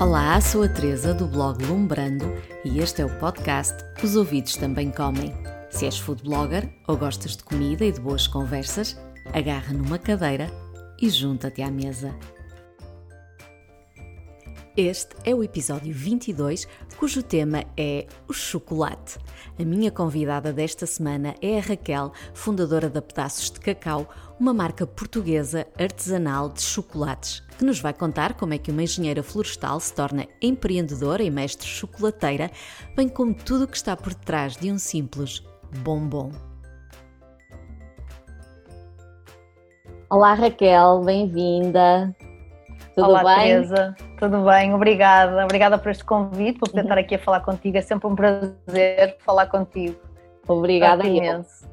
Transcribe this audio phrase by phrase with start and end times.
[0.00, 2.24] Olá, sou a Teresa do blog Lumbrando
[2.64, 5.34] e este é o podcast Os Ouvidos Também Comem.
[5.70, 8.96] Se és food blogger ou gostas de comida e de boas conversas,
[9.34, 10.48] agarra numa cadeira
[11.02, 12.14] e junta-te à mesa.
[14.76, 19.18] Este é o episódio 22, cujo tema é o chocolate.
[19.58, 24.08] A minha convidada desta semana é a Raquel, fundadora da Pedaços de Cacau,
[24.40, 29.20] uma marca portuguesa artesanal de chocolates, que nos vai contar como é que uma engenheira
[29.20, 32.48] florestal se torna empreendedora e mestre chocolateira,
[32.94, 35.42] bem como tudo o que está por detrás de um simples
[35.82, 36.30] bombom.
[40.08, 42.14] Olá Raquel, bem-vinda.
[42.94, 43.62] Tudo Olá, bem?
[43.62, 43.96] Teresa.
[44.18, 45.44] Tudo bem, obrigada.
[45.44, 46.86] Obrigada por este convite, por poder uhum.
[46.86, 47.76] estar aqui a falar contigo.
[47.76, 49.96] É sempre um prazer falar contigo.
[50.46, 51.68] Obrigada imenso.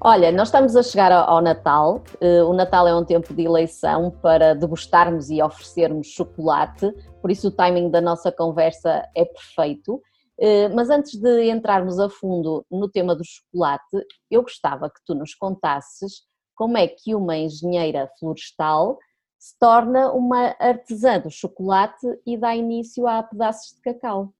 [0.00, 2.04] Olha, nós estamos a chegar ao Natal.
[2.20, 7.48] Eh, o Natal é um tempo de eleição para degustarmos e oferecermos chocolate, por isso
[7.48, 10.00] o timing da nossa conversa é perfeito.
[10.40, 15.16] Eh, mas antes de entrarmos a fundo no tema do chocolate, eu gostava que tu
[15.16, 16.22] nos contasses
[16.54, 18.98] como é que uma engenheira florestal
[19.36, 24.32] se torna uma artesã do chocolate e dá início a pedaços de cacau.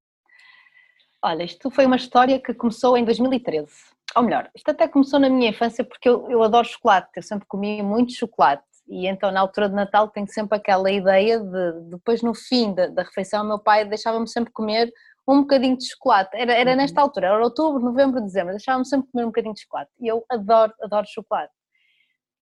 [1.20, 3.97] Olha, isto foi uma história que começou em 2013.
[4.17, 7.47] Ou melhor, isto até começou na minha infância porque eu, eu adoro chocolate, eu sempre
[7.47, 12.23] comi muito chocolate e então na altura de Natal tenho sempre aquela ideia de depois
[12.23, 14.91] no fim da, da refeição meu pai deixava-me sempre comer
[15.29, 16.77] um bocadinho de chocolate, era, era uhum.
[16.79, 20.25] nesta altura, era outubro, novembro, dezembro, deixava-me sempre comer um bocadinho de chocolate e eu
[20.31, 21.53] adoro, adoro chocolate.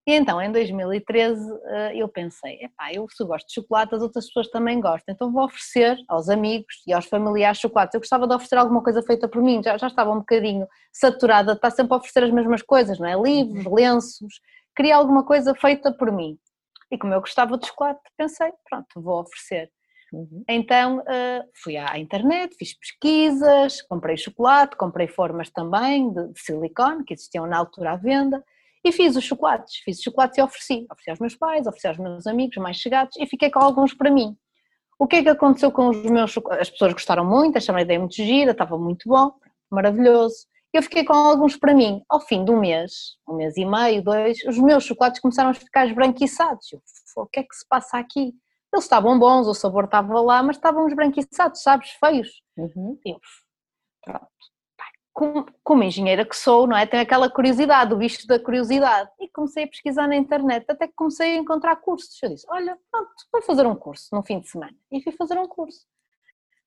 [0.06, 4.26] E então, em 2013, eh, eu pensei, epá, eu se gosto de chocolate, as outras
[4.26, 7.96] pessoas também gostam, então vou oferecer aos amigos e aos familiares chocolate.
[7.96, 11.52] Eu gostava de oferecer alguma coisa feita por mim, já, já estava um bocadinho saturada
[11.52, 13.20] de estar sempre a oferecer as mesmas coisas, não é?
[13.20, 13.74] Livros, uhum.
[13.74, 14.40] lenços,
[14.76, 16.38] queria alguma coisa feita por mim.
[16.88, 19.72] E como eu gostava de chocolate, pensei, pronto, vou oferecer.
[20.12, 20.44] Uhum.
[20.48, 27.04] Então eh, fui à internet, fiz pesquisas, comprei chocolate, comprei formas também de, de silicone,
[27.04, 28.44] que existiam na altura à venda,
[28.86, 30.86] e fiz os chocolates, fiz os chocolates e ofereci.
[30.90, 34.10] Ofereci aos meus pais, ofereci aos meus amigos mais chegados e fiquei com alguns para
[34.10, 34.36] mim.
[34.98, 36.68] O que é que aconteceu com os meus chocolates?
[36.68, 39.32] As pessoas gostaram muito, acharam a ideia muito gira, estava muito bom,
[39.70, 40.46] maravilhoso.
[40.72, 42.02] Eu fiquei com alguns para mim.
[42.08, 45.86] Ao fim do mês, um mês e meio, dois, os meus chocolates começaram a ficar
[45.86, 46.72] esbranquiçados.
[46.72, 46.80] Eu,
[47.16, 48.34] o que é que se passa aqui?
[48.72, 52.42] Eles estavam bons, o sabor estava lá, mas estavam esbranquiçados, sabes, feios.
[52.56, 52.98] Uhum.
[53.04, 53.18] Eu,
[54.04, 54.26] pronto,
[55.16, 56.84] como, como, engenheira que sou, não é?
[56.84, 59.08] Tenho aquela curiosidade, o bicho da curiosidade.
[59.18, 62.22] E comecei a pesquisar na internet, até que comecei a encontrar cursos.
[62.22, 64.76] Eu disse, olha, pronto, vou fazer um curso no fim de semana.
[64.92, 65.86] E fui fazer um curso.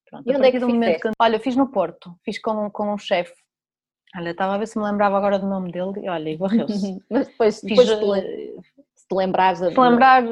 [0.09, 2.97] Pronto, e onde é que momento que, Olha, fiz no Porto, fiz com, com um
[2.97, 3.35] chefe.
[4.15, 6.99] Olha, estava a ver se me lembrava agora do nome dele e olha, e varreu-se.
[7.07, 7.99] Mas depois, depois fiz,
[8.95, 9.59] se, te lembrares...
[9.59, 10.23] Se lembrar...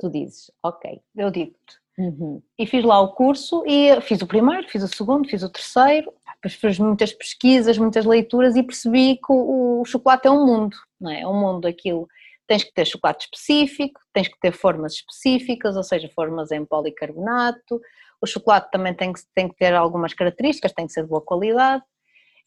[0.00, 1.00] Tu dizes, ok.
[1.14, 1.78] Eu digo-te.
[1.96, 2.42] Uhum.
[2.58, 6.12] E fiz lá o curso e fiz o primeiro, fiz o segundo, fiz o terceiro
[6.42, 10.76] depois fiz muitas pesquisas, muitas leituras e percebi que o, o chocolate é um mundo,
[10.98, 11.20] não é?
[11.20, 12.08] É um mundo aquilo.
[12.46, 17.80] Tens que ter chocolate específico, tens que ter formas específicas, ou seja, formas em policarbonato.
[18.20, 21.20] O chocolate também tem que, tem que ter algumas características, tem que ser de boa
[21.20, 21.84] qualidade.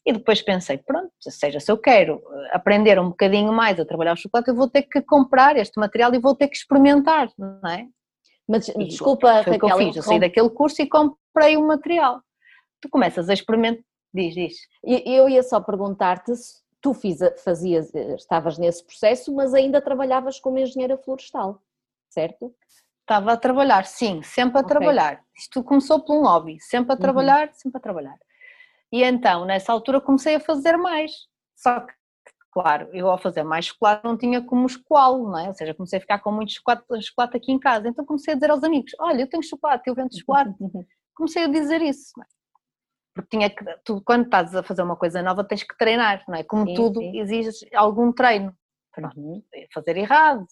[0.04, 2.20] E depois pensei, pronto, seja, se eu quero
[2.52, 6.12] aprender um bocadinho mais a trabalhar o chocolate, eu vou ter que comprar este material
[6.14, 7.86] e vou ter que experimentar, não é?
[8.46, 11.56] Mas e, desculpa, foi Raquel, o que eu fiz, eu saí daquele curso e comprei
[11.56, 12.20] o material
[12.84, 13.82] tu começas a experimentar.
[14.12, 14.56] Diz, diz.
[14.82, 16.92] Eu ia só perguntar-te se tu
[17.42, 21.60] fazias, estavas nesse processo, mas ainda trabalhavas como engenheira florestal,
[22.10, 22.54] certo?
[23.00, 24.76] Estava a trabalhar, sim, sempre a okay.
[24.76, 25.24] trabalhar.
[25.36, 27.00] Isto começou por um hobby, sempre a uhum.
[27.00, 27.54] trabalhar, uhum.
[27.54, 28.18] sempre a trabalhar.
[28.92, 31.10] E então, nessa altura, comecei a fazer mais.
[31.56, 31.92] Só que,
[32.52, 35.48] claro, eu ao fazer mais chocolate não tinha como escoá-lo, não é?
[35.48, 37.88] Ou seja, comecei a ficar com muito chocolate, chocolate aqui em casa.
[37.88, 40.54] Então comecei a dizer aos amigos: Olha, eu tenho chocolate, eu vendo chocolate.
[41.16, 42.12] comecei a dizer isso.
[42.20, 42.34] É?
[43.14, 46.34] Porque tinha que, tu, quando estás a fazer uma coisa nova tens que treinar, não
[46.34, 46.42] é?
[46.42, 47.18] Como sim, tudo sim.
[47.18, 48.54] exige algum treino.
[48.98, 49.42] Uhum.
[49.72, 50.46] Fazer errado,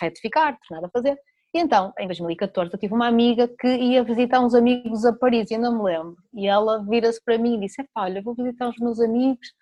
[0.00, 1.18] retificar, treinar a fazer.
[1.54, 5.50] E então, em 2014, eu tive uma amiga que ia visitar uns amigos a Paris,
[5.50, 8.78] e não me lembro, e ela vira-se para mim e disse: olha, vou visitar os
[8.78, 9.52] meus amigos,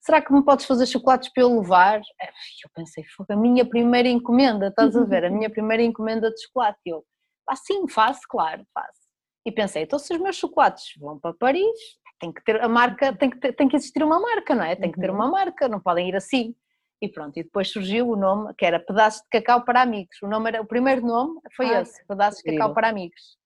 [0.00, 1.98] será que me podes fazer chocolates para eu levar?
[1.98, 5.26] Eu pensei: foi a minha primeira encomenda, estás a ver?
[5.26, 6.80] A minha primeira encomenda de chocolate.
[6.86, 7.04] Eu,
[7.46, 8.99] ah, sim, faço, claro, faço.
[9.46, 11.78] E pensei, então se os meus chocolates vão para Paris,
[12.20, 14.76] tem que ter a marca, tem que, ter, tem que existir uma marca, não é?
[14.76, 15.30] Tem que ter uma uhum.
[15.30, 16.54] marca, não podem ir assim.
[17.02, 20.20] E pronto, e depois surgiu o nome, que era Pedaços de Cacau para Amigos.
[20.22, 23.38] O, nome era, o primeiro nome foi ah, esse, Pedaços de Cacau para Amigos.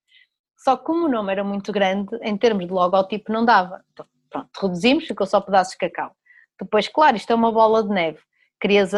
[0.58, 3.84] Só que como o nome era muito grande, em termos de logotipo não dava.
[3.92, 6.16] Então, pronto, reduzimos, ficou só Pedaços de Cacau.
[6.60, 8.18] Depois, claro, isto é uma bola de neve.
[8.58, 8.90] Crias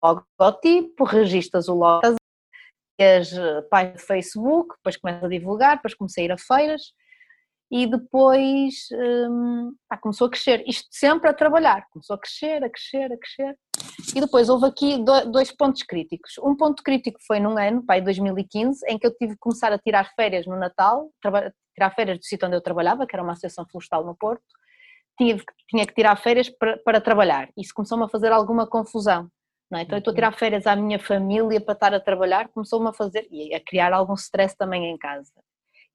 [0.00, 2.19] logotipo, registas o logo
[3.70, 6.82] página de Facebook, depois começo a divulgar, depois comecei a ir a feiras
[7.70, 10.64] e depois hum, pá, começou a crescer.
[10.66, 13.56] Isto sempre a trabalhar, começou a crescer, a crescer, a crescer.
[14.14, 14.98] E depois houve aqui
[15.30, 16.32] dois pontos críticos.
[16.42, 19.78] Um ponto crítico foi num ano, pai, 2015, em que eu tive que começar a
[19.78, 21.10] tirar férias no Natal,
[21.74, 24.42] tirar férias do sítio onde eu trabalhava, que era uma associação florestal no Porto.
[25.16, 27.50] Tive, tinha que tirar férias para, para trabalhar.
[27.56, 29.30] Isso começou-me a fazer alguma confusão.
[29.72, 29.82] É?
[29.82, 32.92] Então eu estou a tirar férias à minha família para estar a trabalhar, começou-me a
[32.92, 35.32] fazer e a criar algum stress também em casa.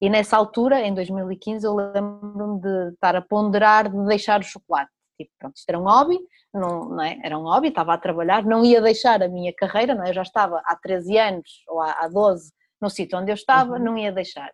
[0.01, 4.91] E nessa altura, em 2015, eu lembro-me de estar a ponderar de deixar o chocolate.
[5.17, 6.19] Tipo, pronto, isto era um hobby,
[6.53, 7.17] não, não é?
[7.23, 10.09] era um hobby, estava a trabalhar, não ia deixar a minha carreira, não é?
[10.09, 12.51] eu já estava há 13 anos ou há, há 12
[12.81, 13.83] no sítio onde eu estava, uhum.
[13.83, 14.51] não ia deixar.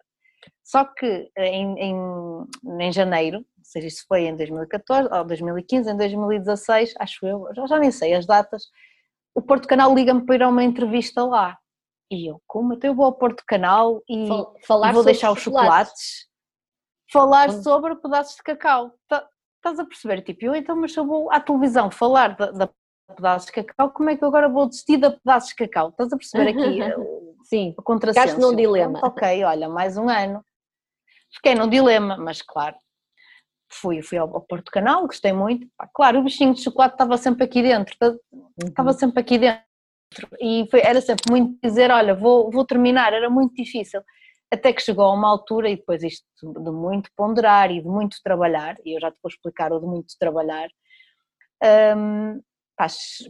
[0.63, 1.95] Só que em, em,
[2.79, 7.65] em janeiro, ou seja, isso foi em 2014 ou 2015, em 2016, acho eu, já,
[7.65, 8.63] já nem sei as datas,
[9.33, 11.57] o Porto Canal liga-me para ir a uma entrevista lá.
[12.11, 12.73] E eu, como?
[12.73, 14.27] Então eu vou ao Porto Canal e,
[14.65, 16.27] Falar vou deixar os chocolates.
[17.11, 17.63] Falar Onde?
[17.63, 18.93] sobre pedaços de cacau.
[19.07, 20.21] Tá, estás a perceber?
[20.21, 22.69] Tipo, eu então, mas eu vou à televisão falar da, da
[23.15, 25.89] pedaços de cacau, como é que eu agora vou desistir da pedaços de cacau?
[25.89, 26.79] Estás a perceber aqui
[27.43, 28.39] Sim, o contrassenso?
[28.39, 28.99] num dilema.
[29.03, 30.43] ok, olha, mais um ano.
[31.33, 32.75] Fiquei num dilema, mas claro,
[33.71, 35.67] fui, fui ao, ao Porto Canal, gostei muito.
[35.93, 37.95] Claro, o bichinho de chocolate estava sempre aqui dentro,
[38.65, 38.97] estava uhum.
[38.97, 39.63] sempre aqui dentro
[40.39, 44.01] e foi, era sempre muito dizer, olha, vou, vou terminar, era muito difícil.
[44.51, 48.17] Até que chegou a uma altura, e depois isto de muito ponderar e de muito
[48.21, 50.67] trabalhar, e eu já te vou explicar o de muito trabalhar,
[51.97, 52.41] um,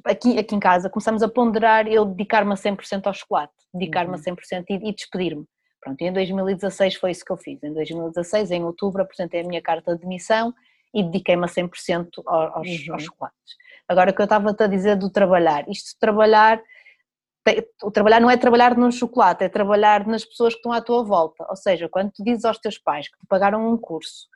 [0.06, 4.16] aqui, aqui em casa começamos a ponderar eu dedicar-me a 100% ao chocolate, dedicar-me uhum.
[4.16, 5.46] a 100% e, e despedir-me.
[5.82, 7.62] Pronto, e em 2016 foi isso que eu fiz.
[7.64, 10.54] Em 2016, em outubro, apresentei a minha carta de demissão
[10.94, 12.94] e dediquei-me a 100% aos, uhum.
[12.94, 13.56] aos chocolates.
[13.88, 16.62] Agora, o que eu estava-te a dizer do trabalhar, isto de trabalhar,
[17.84, 21.04] o trabalhar não é trabalhar no chocolate, é trabalhar nas pessoas que estão à tua
[21.04, 21.46] volta.
[21.50, 24.28] Ou seja, quando tu dizes aos teus pais que te pagaram um curso,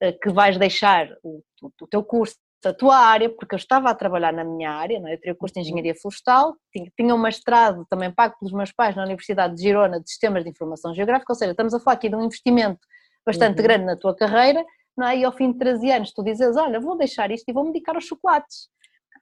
[0.00, 2.36] eh, que vais deixar o, o teu curso,
[2.68, 5.14] a tua área, porque eu estava a trabalhar na minha área, não é?
[5.14, 5.66] eu teria o curso de uhum.
[5.66, 6.56] Engenharia Florestal,
[6.96, 10.50] tinha, um mestrado também pago pelos meus pais na Universidade de Girona de Sistemas de
[10.50, 12.80] Informação Geográfica, ou seja, estamos a falar aqui de um investimento
[13.24, 13.62] bastante uhum.
[13.62, 14.64] grande na tua carreira,
[14.96, 15.18] não é?
[15.18, 17.94] e ao fim de 13 anos tu dizes, olha, vou deixar isto e vou-me dedicar
[17.94, 18.68] aos chocolates.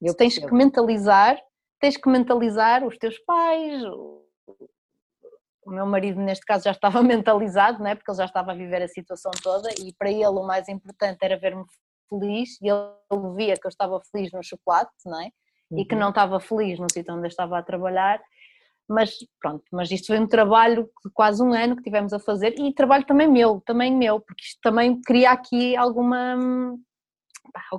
[0.01, 1.39] Eu tens que mentalizar,
[1.79, 3.83] tens que mentalizar os teus pais,
[5.63, 7.95] o meu marido neste caso já estava mentalizado, não é?
[7.95, 11.19] porque ele já estava a viver a situação toda e para ele o mais importante
[11.23, 11.65] era ver-me
[12.11, 15.31] feliz e ele via que eu estava feliz no chocolate, não é?
[15.73, 16.01] E que uhum.
[16.01, 18.21] não estava feliz no sítio onde eu estava a trabalhar,
[18.89, 22.59] mas pronto, mas isto foi um trabalho de quase um ano que tivemos a fazer
[22.59, 26.37] e trabalho também meu, também meu, porque isto também cria aqui alguma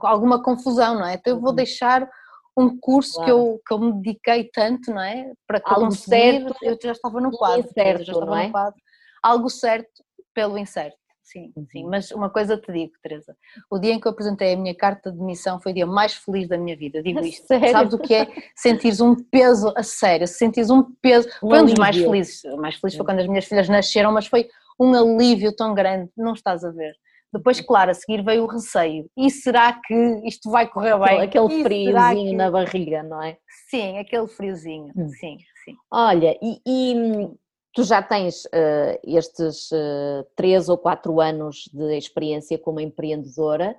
[0.02, 1.16] alguma confusão, não é?
[1.16, 1.56] Então eu vou uhum.
[1.56, 2.10] deixar
[2.58, 3.26] um curso claro.
[3.26, 5.32] que, eu, que eu me dediquei tanto, não é?
[5.48, 8.46] Para Algo conseguir, certo, eu já estava no quadro, incerto, já estava é?
[8.46, 8.82] no quadro.
[9.24, 10.98] Algo certo pelo incerto,
[11.32, 11.66] sim, uhum.
[11.72, 11.84] sim.
[11.86, 13.36] Mas uma coisa te digo, Teresa,
[13.70, 16.14] o dia em que eu apresentei a minha carta de demissão foi o dia mais
[16.14, 17.48] feliz da minha vida, digo isto.
[17.48, 17.72] Sério?
[17.72, 18.28] Sabes o que é?
[18.56, 22.76] Sentires um peso, a sério, sentires um peso, um foi um dos mais felizes, mais
[22.76, 24.48] feliz foi quando as minhas filhas nasceram, mas foi
[24.80, 26.94] um alívio tão grande, não estás a ver.
[27.34, 29.10] Depois, claro, a seguir veio o receio.
[29.16, 31.22] E será que isto vai correr bem?
[31.22, 32.36] Aquele friozinho que...
[32.36, 33.38] na barriga, não é?
[33.70, 35.08] Sim, aquele friozinho, hum.
[35.08, 35.76] sim, sim.
[35.90, 37.30] Olha, e, e
[37.74, 43.76] tu já tens uh, estes uh, três ou quatro anos de experiência como empreendedora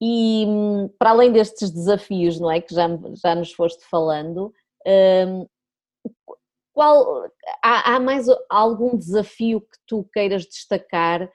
[0.00, 4.52] e um, para além destes desafios, não é, que já, já nos foste falando,
[4.86, 5.46] um,
[6.72, 7.24] qual,
[7.62, 11.30] há, há mais algum desafio que tu queiras destacar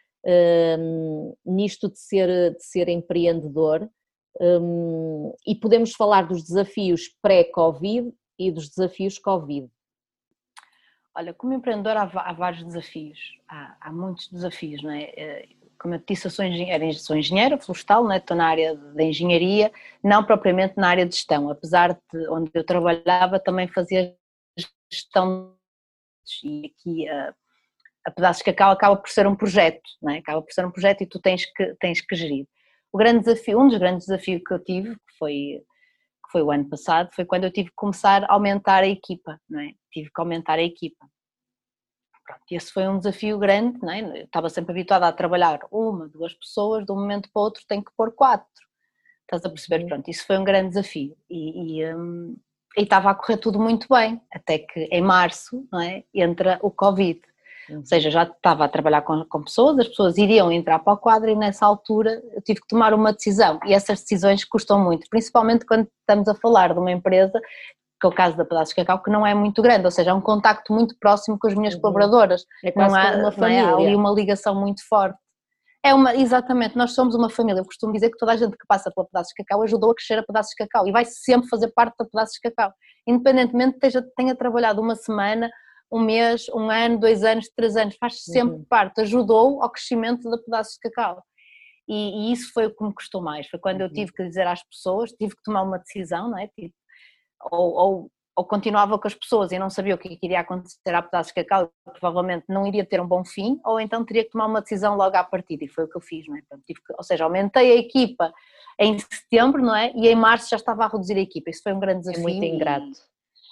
[0.78, 3.90] um, nisto de ser, de ser empreendedor
[5.46, 9.70] e podemos falar dos desafios pré-Covid e dos desafios Covid.
[11.20, 15.04] Olha, como empreendedor há, há vários desafios, há, há, muitos desafios, não é?
[15.18, 18.20] Eh, como eu disse, eu sou engenheira, sou engenheira florestal, não é?
[18.20, 19.70] estou na área da engenharia,
[20.02, 24.16] não propriamente na área de gestão, apesar de onde eu trabalhava também fazia
[24.90, 25.58] gestão
[26.42, 27.36] e aqui uh,
[28.06, 30.20] a Pedaços de Cacau acaba por ser um projeto, não é?
[30.20, 32.48] acaba por ser um projeto e tu tens que, tens que gerir.
[32.94, 35.62] O grande desafio, um dos grandes desafios que eu tive, que foi,
[36.30, 39.42] que foi o ano passado, foi quando eu tive que começar a aumentar a equipa,
[39.50, 39.72] não é?
[39.92, 41.10] tive que aumentar a equipa.
[42.24, 44.02] Pronto, esse foi um desafio grande, não é?
[44.02, 47.64] eu estava sempre habituada a trabalhar uma, duas pessoas, de um momento para o outro
[47.68, 48.48] tenho que pôr quatro,
[49.24, 49.82] estás a perceber?
[49.82, 49.88] Uhum.
[49.90, 52.38] Pronto, isso foi um grande desafio e, e, um,
[52.78, 56.04] e estava a correr tudo muito bem, até que em março não é?
[56.14, 57.20] entra o Covid
[57.76, 60.98] ou seja, já estava a trabalhar com, com, pessoas, as pessoas iriam entrar para o
[60.98, 65.08] quadro e nessa altura eu tive que tomar uma decisão e essas decisões custam muito,
[65.10, 67.40] principalmente quando estamos a falar de uma empresa
[68.00, 70.12] que é o caso da Pedaços de Cacau, que não é muito grande, ou seja,
[70.12, 71.82] é um contacto muito próximo com as minhas uhum.
[71.82, 72.46] colaboradoras.
[72.64, 73.64] É quase não há, uma família.
[73.64, 75.20] Não é, há ali uma ligação muito forte.
[75.84, 77.60] É uma, exatamente, nós somos uma família.
[77.60, 79.96] Eu costumo dizer que toda a gente que passa pela Pedaços de Cacau ajudou a
[79.96, 82.74] crescer a Pedaços de Cacau e vai sempre fazer parte da Pedaços de Cacau.
[83.08, 85.50] Independentemente de tenha trabalhado uma semana,
[85.92, 88.66] um mês, um ano, dois anos, três anos, faz sempre uhum.
[88.70, 91.24] parte, ajudou ao crescimento da Pedaços de Cacau.
[91.88, 93.48] E, e, isso foi o que me custou mais.
[93.48, 93.94] Foi quando eu uhum.
[93.94, 96.48] tive que dizer às pessoas, tive que tomar uma decisão, não é?
[96.48, 96.76] Tipo,
[97.52, 101.02] ou, ou, ou, continuava com as pessoas e não sabia o que iria acontecer a
[101.02, 104.46] pedaços de cacau, provavelmente não iria ter um bom fim, ou então teria que tomar
[104.46, 106.42] uma decisão logo à partida, e foi o que eu fiz, não é?
[106.42, 108.32] Que, ou seja, aumentei a equipa
[108.80, 109.92] em setembro, não é?
[109.96, 111.50] E em março já estava a reduzir a equipa.
[111.50, 112.22] Isso foi um grande desafio.
[112.22, 113.09] É muito ingrato.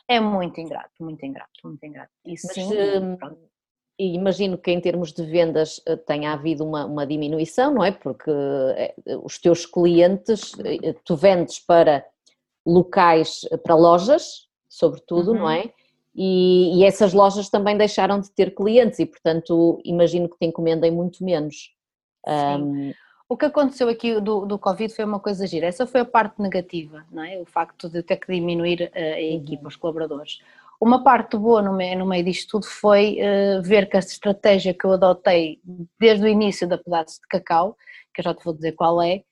[0.08, 2.12] É muito ingrato, muito ingrato, muito ingrato.
[2.26, 3.18] Isso Mas, sim, hum,
[4.00, 7.92] e imagino que em termos de vendas eh, tenha havido uma, uma diminuição, não é?
[7.92, 12.06] Porque eh, os teus clientes, eh, tu vendes para
[12.66, 15.40] locais, para lojas, sobretudo, uhum.
[15.40, 15.72] não é?
[16.16, 20.92] E, e, essas lojas também deixaram de ter clientes e, portanto, imagino que te encomendem
[20.92, 21.72] muito menos.
[22.28, 22.92] Um...
[23.30, 25.68] O que aconteceu aqui do, do Covid foi uma coisa gira.
[25.68, 27.38] Essa foi a parte negativa, não é?
[27.40, 29.68] O facto de ter que diminuir a, a equipa, uhum.
[29.68, 30.40] os colaboradores.
[30.80, 34.74] Uma parte boa no meio, no meio disto tudo foi uh, ver que a estratégia
[34.74, 35.60] que eu adotei
[36.00, 37.76] desde o início da pedaço de cacau,
[38.14, 39.24] que eu já te vou dizer qual é,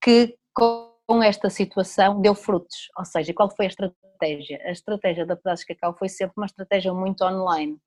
[0.00, 2.88] que com esta situação deu frutos.
[2.98, 4.60] Ou seja, qual foi a estratégia?
[4.64, 7.78] A estratégia da pedaço de cacau foi sempre uma estratégia muito online.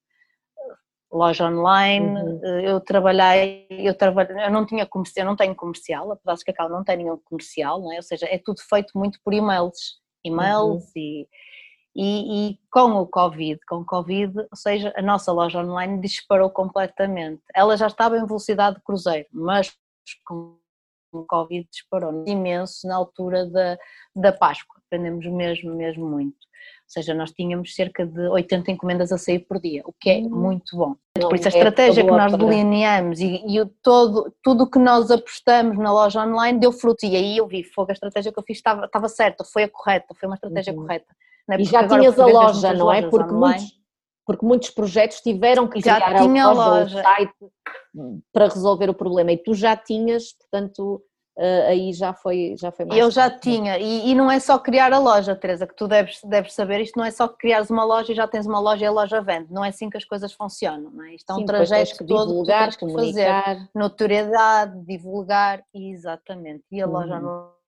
[1.12, 2.42] Loja online, uhum.
[2.44, 6.46] Eh, eu trabalhei, eu trabalhei, eu não tinha comercial, eu não tenho comercial, a pedaço
[6.46, 7.96] de cacau não tem nenhum comercial, não é?
[7.96, 10.92] ou seja, é tudo feito muito por e-mails, e-mails uhum.
[10.96, 11.28] e
[11.96, 16.50] e, e, com o Covid, com o Covid, ou seja, a nossa loja online disparou
[16.50, 17.42] completamente.
[17.54, 19.76] Ela já estava em velocidade de cruzeiro, mas
[20.26, 20.58] com
[21.12, 23.78] o Covid disparou imenso na altura da,
[24.16, 26.38] da Páscoa, aprendemos mesmo, mesmo muito.
[26.90, 30.18] Ou seja, nós tínhamos cerca de 80 encomendas a sair por dia, o que é
[30.18, 30.30] uhum.
[30.30, 30.96] muito bom.
[31.16, 34.70] Não, por isso a é estratégia que nós delineamos e, e o todo, tudo o
[34.70, 38.32] que nós apostamos na loja online deu fruto e aí eu vi, foi a estratégia
[38.34, 40.82] que eu fiz estava, estava certa, foi a correta, foi uma estratégia uhum.
[40.82, 41.16] correta.
[41.48, 41.62] É?
[41.62, 43.08] E já tinhas a loja, não é?
[43.08, 43.80] Porque muitos,
[44.26, 47.00] porque muitos projetos tiveram que já criar tinha a loja, loja.
[47.00, 47.34] o site
[48.34, 51.04] para resolver o problema e tu já tinhas, portanto
[51.68, 53.00] aí já foi, já foi mais.
[53.00, 56.20] Eu já tinha, e, e, não é só criar a loja, Teresa, que tu deves,
[56.24, 58.88] deves saber, isto não é só criares uma loja e já tens uma loja e
[58.88, 61.16] a loja vende, não é assim que as coisas funcionam, não é?
[61.16, 66.64] Isto é um Sim, trajeto que todo divulgar, que tens que fazer, notoriedade, divulgar, exatamente,
[66.72, 66.94] e a uhum.
[66.94, 67.59] loja online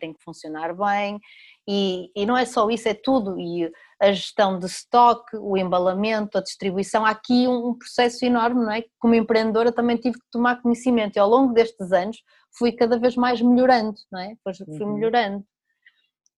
[0.00, 1.18] tem que funcionar bem,
[1.66, 6.38] e, e, não é só isso, é tudo, e a gestão de estoque, o embalamento,
[6.38, 8.84] a distribuição, há aqui um processo enorme, não é?
[8.98, 12.22] Como empreendedora também tive que tomar conhecimento e ao longo destes anos
[12.56, 14.28] fui cada vez mais melhorando, não é?
[14.30, 14.94] Depois fui uhum.
[14.94, 15.44] melhorando.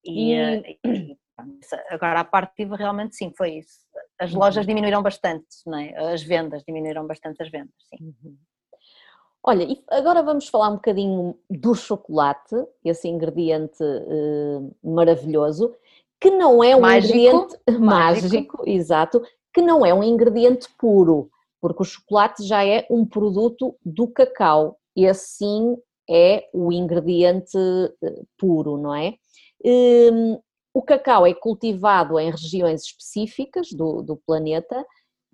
[0.05, 0.79] E, e...
[0.87, 1.17] e,
[1.91, 3.81] agora a parte tive realmente sim, foi isso.
[4.19, 4.41] As uhum.
[4.41, 6.13] lojas diminuíram bastante, não é?
[6.13, 8.05] As vendas diminuíram bastante as vendas, sim.
[8.05, 8.37] Uhum.
[9.43, 12.55] Olha, e agora vamos falar um bocadinho do chocolate,
[12.85, 15.75] esse ingrediente uh, maravilhoso,
[16.21, 19.23] que não é um mágico, ingrediente mágico, mágico, exato,
[19.55, 21.31] que não é um ingrediente puro,
[21.61, 25.77] porque o chocolate já é um produto do cacau, e assim
[26.09, 27.57] é o ingrediente
[28.03, 29.15] eh, puro, não é?
[29.65, 30.39] Um,
[30.75, 34.85] o cacau é cultivado em regiões específicas do, do planeta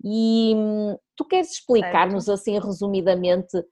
[0.04, 3.62] e hum, tu queres explicar-nos assim resumidamente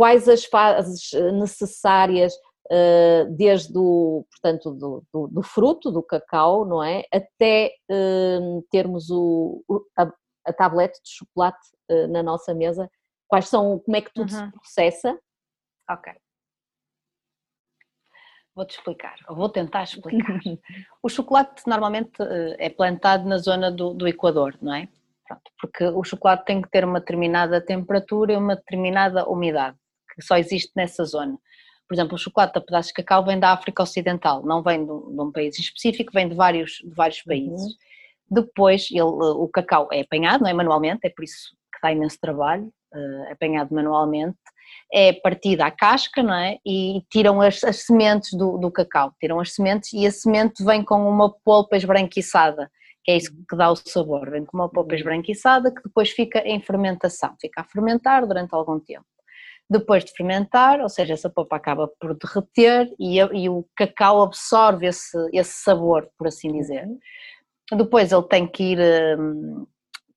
[0.00, 2.34] quais as fases eh, necessárias
[2.72, 7.04] uh, desde o, portanto, do, do, do, fruto, do cacau, não é?
[7.12, 9.62] Até uh, termos o,
[9.98, 10.10] a,
[10.46, 11.58] a, tablete de chocolate
[11.90, 12.90] uh, na nossa mesa.
[13.28, 14.46] Quais são, como é que tudo uhum.
[14.46, 15.20] se processa?
[15.90, 16.12] Ok.
[18.54, 20.40] Vou-te explicar, ou vou tentar explicar.
[21.02, 22.12] o chocolate normalmente
[22.58, 24.88] é plantado na zona do, do Equador, não é?
[25.30, 29.76] Pronto, porque o chocolate tem que ter uma determinada temperatura e uma determinada umidade,
[30.12, 31.38] que só existe nessa zona.
[31.88, 34.90] Por exemplo, o chocolate da pedaço de cacau vem da África Ocidental, não vem de
[34.90, 37.24] um, de um país específico, vem de vários, de vários uhum.
[37.26, 37.62] países.
[37.62, 37.76] Uhum.
[38.28, 42.18] Depois, ele, o cacau é apanhado, não é manualmente, é por isso que dá imenso
[42.20, 44.38] trabalho, uh, apanhado manualmente,
[44.92, 46.58] é partida a casca, não é?
[46.66, 50.84] E tiram as, as sementes do, do, cacau, tiram as sementes e a semente vem
[50.84, 52.68] com uma polpa esbranquiçada
[53.04, 54.98] que é isso que dá o sabor, vem com uma polpa uhum.
[54.98, 59.06] esbranquiçada que depois fica em fermentação, fica a fermentar durante algum tempo.
[59.68, 64.86] Depois de fermentar, ou seja, essa polpa acaba por derreter e, e o cacau absorve
[64.86, 66.86] esse, esse sabor, por assim dizer.
[66.86, 67.78] Uhum.
[67.78, 69.64] Depois ele tem que ir hum,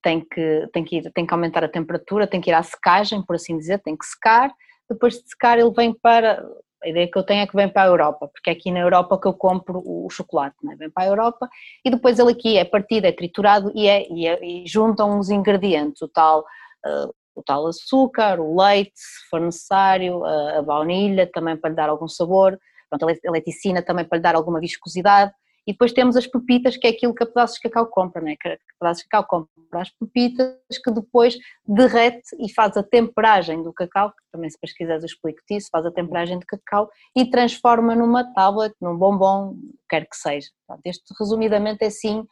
[0.04, 3.24] tem que, tem, que ir, tem que aumentar a temperatura, tem que ir à secagem,
[3.26, 4.54] por assim dizer, tem que secar.
[4.90, 6.46] Depois de secar, ele vem para
[6.84, 8.80] A ideia que eu tenho é que vem para a Europa, porque é aqui na
[8.80, 10.76] Europa que eu compro o chocolate, não é?
[10.76, 11.50] vem para a Europa
[11.84, 15.30] e depois ele aqui é partido, é triturado e, é, e, é, e juntam os
[15.30, 21.30] ingredientes, o tal, uh, o tal açúcar, o leite, se for necessário, a, a baunilha
[21.32, 22.60] também para lhe dar algum sabor,
[22.90, 25.32] pronto, a leticina também para lhe dar alguma viscosidade
[25.66, 28.36] e depois temos as pepitas, que é aquilo que a pedaços de cacau compra, né?
[28.40, 33.64] que a pedaços de cacau compra as pepitas que depois derrete e faz a temperagem
[33.64, 37.30] do cacau, que também se quiseres eu explico-te isso, faz a temperagem de cacau e
[37.30, 39.56] transforma numa tablet, num bombom,
[39.90, 40.50] quer que seja.
[40.68, 42.26] Portanto, este resumidamente é assim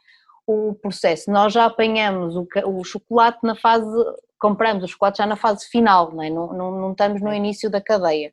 [0.46, 1.30] o processo.
[1.30, 3.86] Nós já apanhamos o, o chocolate na fase,
[4.38, 6.30] compramos o chocolate já na fase final, não, é?
[6.30, 8.32] não, não, não estamos no início da cadeia.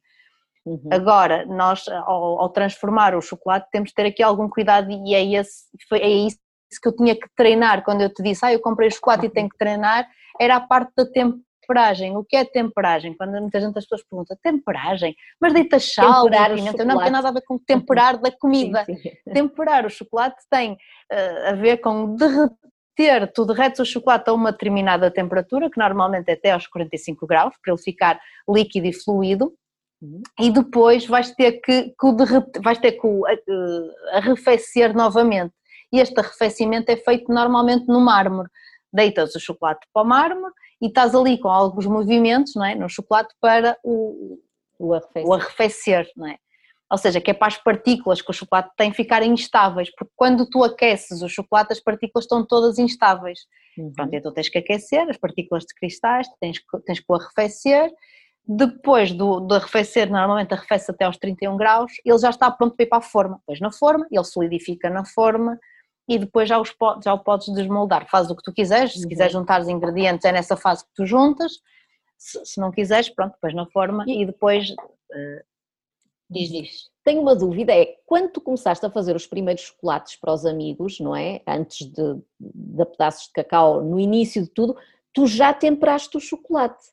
[0.65, 0.89] Uhum.
[0.91, 5.23] Agora, nós, ao, ao, transformar o chocolate, temos de ter aqui algum cuidado e é,
[5.39, 6.37] esse, foi, é isso
[6.81, 9.49] que eu tinha que treinar quando eu te disse, ah, eu comprei chocolate e tenho
[9.49, 10.07] que treinar,
[10.39, 12.15] era a parte da temperagem.
[12.15, 13.15] O que é temperagem?
[13.15, 15.15] Quando muita gente as pessoas perguntam, temperagem?
[15.39, 16.49] Mas deita sal, temperar
[16.85, 18.85] não tem nada a ver com temperar da comida.
[18.85, 19.11] Sim, sim.
[19.33, 24.51] Temperar o chocolate tem uh, a ver com derreter, tu derretes o chocolate a uma
[24.51, 29.53] determinada temperatura, que normalmente é até aos 45 graus, para ele ficar líquido e fluido,
[30.01, 30.21] Uhum.
[30.39, 33.07] E depois vais ter que, que vais ter que
[34.13, 35.53] arrefecer novamente.
[35.91, 38.49] E este arrefecimento é feito normalmente no mármore.
[38.91, 42.75] Deitas o chocolate para o mármore e estás ali com alguns movimentos não é?
[42.75, 44.39] no chocolate para o,
[44.79, 45.25] o, arrefecer.
[45.25, 46.37] o arrefecer, não é?
[46.91, 50.49] Ou seja, que é para as partículas que o chocolate tem ficarem instáveis, porque quando
[50.49, 53.41] tu aqueces o chocolate as partículas estão todas instáveis.
[53.77, 53.93] Uhum.
[53.93, 57.91] Pronto, então tens que aquecer as partículas de cristais, tens que, tens que o arrefecer
[58.51, 62.83] depois do, de arrefecer, normalmente arrefece até aos 31 graus, ele já está pronto para
[62.83, 63.37] ir para a forma.
[63.37, 65.59] Depois na forma, ele solidifica na forma
[66.07, 68.09] e depois já, os, já o podes desmoldar.
[68.09, 69.09] Faz o que tu quiseres, se uhum.
[69.09, 71.59] quiseres juntar os ingredientes é nessa fase que tu juntas,
[72.17, 75.43] se, se não quiseres, pronto, depois na forma e, e depois uh,
[76.27, 76.89] diz, diz.
[77.03, 80.99] Tenho uma dúvida, é quando tu começaste a fazer os primeiros chocolates para os amigos,
[80.99, 81.43] não é?
[81.47, 84.75] Antes de, de pedaços de cacau, no início de tudo,
[85.13, 86.83] tu já temperaste o chocolate.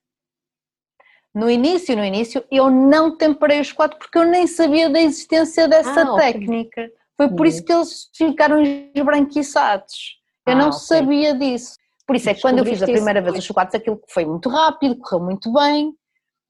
[1.36, 5.68] No início, no início, eu não temperei o chocolate porque eu nem sabia da existência
[5.68, 6.80] dessa ah, técnica.
[6.80, 6.94] Okay.
[7.14, 7.64] Foi por isso uhum.
[7.66, 8.62] que eles ficaram
[8.94, 10.16] esbranquiçados.
[10.46, 10.80] Eu ah, não okay.
[10.80, 11.76] sabia disso.
[12.06, 14.48] Por isso é que quando eu fiz a primeira vez os chocolates, aquilo foi muito
[14.48, 15.92] rápido, correu muito bem.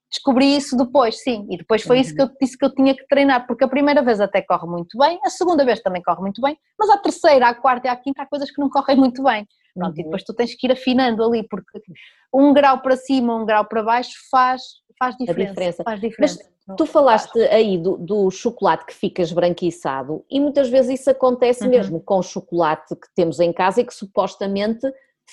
[0.08, 1.44] Descobri isso depois, sim.
[1.50, 2.02] E depois foi uhum.
[2.02, 4.68] isso que eu disse que eu tinha que treinar, porque a primeira vez até corre
[4.68, 7.90] muito bem, a segunda vez também corre muito bem, mas a terceira, a quarta e
[7.90, 9.48] a quinta há coisas que não correm muito bem.
[9.76, 10.00] Pronto, uhum.
[10.00, 11.80] e depois tu tens que ir afinando ali, porque
[12.32, 14.62] um grau para cima, um grau para baixo faz,
[14.98, 15.50] faz diferença.
[15.50, 15.84] diferença.
[15.84, 16.38] Faz diferença.
[16.66, 21.64] Mas tu falaste aí do, do, chocolate que fica esbranquiçado e muitas vezes isso acontece
[21.64, 21.70] uhum.
[21.70, 24.86] mesmo com o chocolate que temos em casa e que supostamente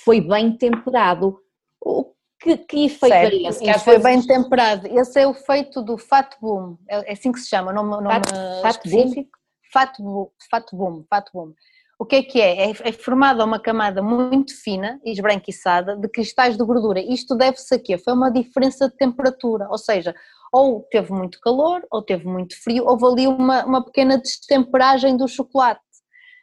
[0.03, 1.39] foi bem temperado.
[1.81, 3.63] O que, que efeito certo, é esse?
[3.63, 4.03] Que foi vezes...
[4.03, 4.87] bem temperado.
[4.87, 8.07] Esse é o feito do fat boom, é, é assim que se chama, nome, nome
[8.07, 9.15] fat, fat específico.
[9.15, 9.43] Boom?
[9.71, 11.53] Fat boom, fat boom, fat boom.
[11.99, 12.71] O que é que é?
[12.71, 16.99] É, é formada uma camada muito fina e esbranquiçada de cristais de gordura.
[16.99, 17.97] Isto deve-se a quê?
[17.97, 20.13] Foi uma diferença de temperatura, ou seja,
[20.51, 25.27] ou teve muito calor, ou teve muito frio, houve ali uma, uma pequena destemperagem do
[25.27, 25.81] chocolate.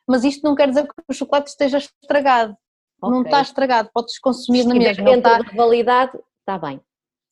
[0.09, 2.57] Mas isto não quer dizer que o chocolate esteja estragado.
[3.03, 3.17] Okay.
[3.17, 5.05] Não está estragado, podes consumir na mesma.
[5.05, 5.39] dentro está...
[5.39, 6.81] da validade, está bem.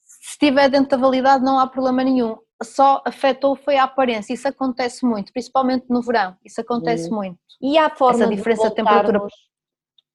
[0.01, 4.33] Se estiver dentro da validade, não há problema nenhum só afetou foi a aparência.
[4.33, 6.37] Isso acontece muito, principalmente no verão.
[6.45, 7.17] Isso acontece hum.
[7.17, 7.39] muito.
[7.61, 9.21] E há forma Essa diferença de, temperatura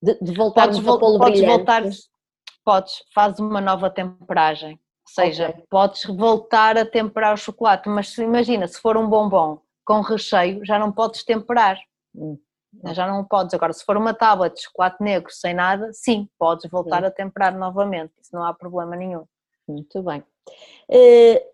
[0.01, 1.84] de, de voltarmos podes, a polo podes voltar,
[2.63, 4.73] podes, faz uma nova temperagem.
[4.73, 5.63] Ou seja, okay.
[5.69, 10.65] podes voltar a temperar o chocolate, mas se, imagina, se for um bombom com recheio,
[10.65, 11.77] já não podes temperar.
[12.15, 12.38] Hum.
[12.93, 13.53] Já não podes.
[13.53, 17.56] Agora, se for uma tábua de chocolate negro sem nada, sim, podes voltar a temperar
[17.56, 18.12] novamente.
[18.19, 19.25] Isso não há problema nenhum.
[19.67, 20.23] Muito bem.
[20.89, 21.53] Uh,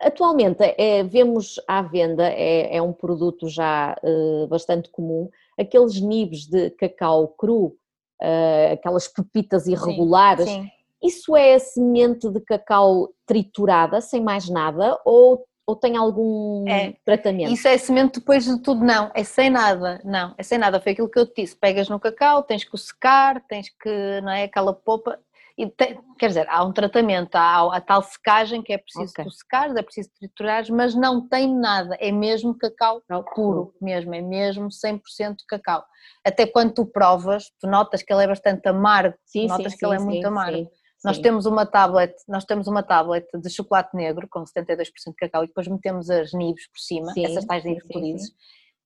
[0.00, 6.46] Atualmente é, vemos à venda, é, é um produto já uh, bastante comum, aqueles nibs
[6.46, 7.76] de cacau cru,
[8.22, 10.48] uh, aquelas pepitas irregulares.
[10.48, 10.70] Sim, sim.
[11.02, 17.52] Isso é semente de cacau triturada, sem mais nada, ou, ou tem algum é, tratamento?
[17.52, 18.84] Isso é semente depois de tudo?
[18.84, 20.80] Não, é sem nada, não, é sem nada.
[20.80, 24.20] Foi aquilo que eu te disse: pegas no cacau, tens que o secar, tens que,
[24.22, 24.44] não é?
[24.44, 25.18] Aquela polpa,
[25.68, 29.24] tem, quer dizer, há um tratamento, há a tal secagem que é preciso okay.
[29.24, 33.02] tu secares, é preciso triturar, mas não tem nada, é mesmo cacau
[33.34, 35.00] puro, mesmo, é mesmo 100%
[35.48, 35.84] cacau.
[36.24, 39.86] Até quando tu provas, tu notas que ele é bastante amargo, sim, notas sim, que
[39.86, 40.70] sim, ele é muito amargo.
[41.02, 45.44] Nós temos uma tablet, nós temos uma tablet de chocolate negro com 72% de cacau
[45.44, 48.30] e depois metemos as nibs por cima, essas tais nibs que tu dizes,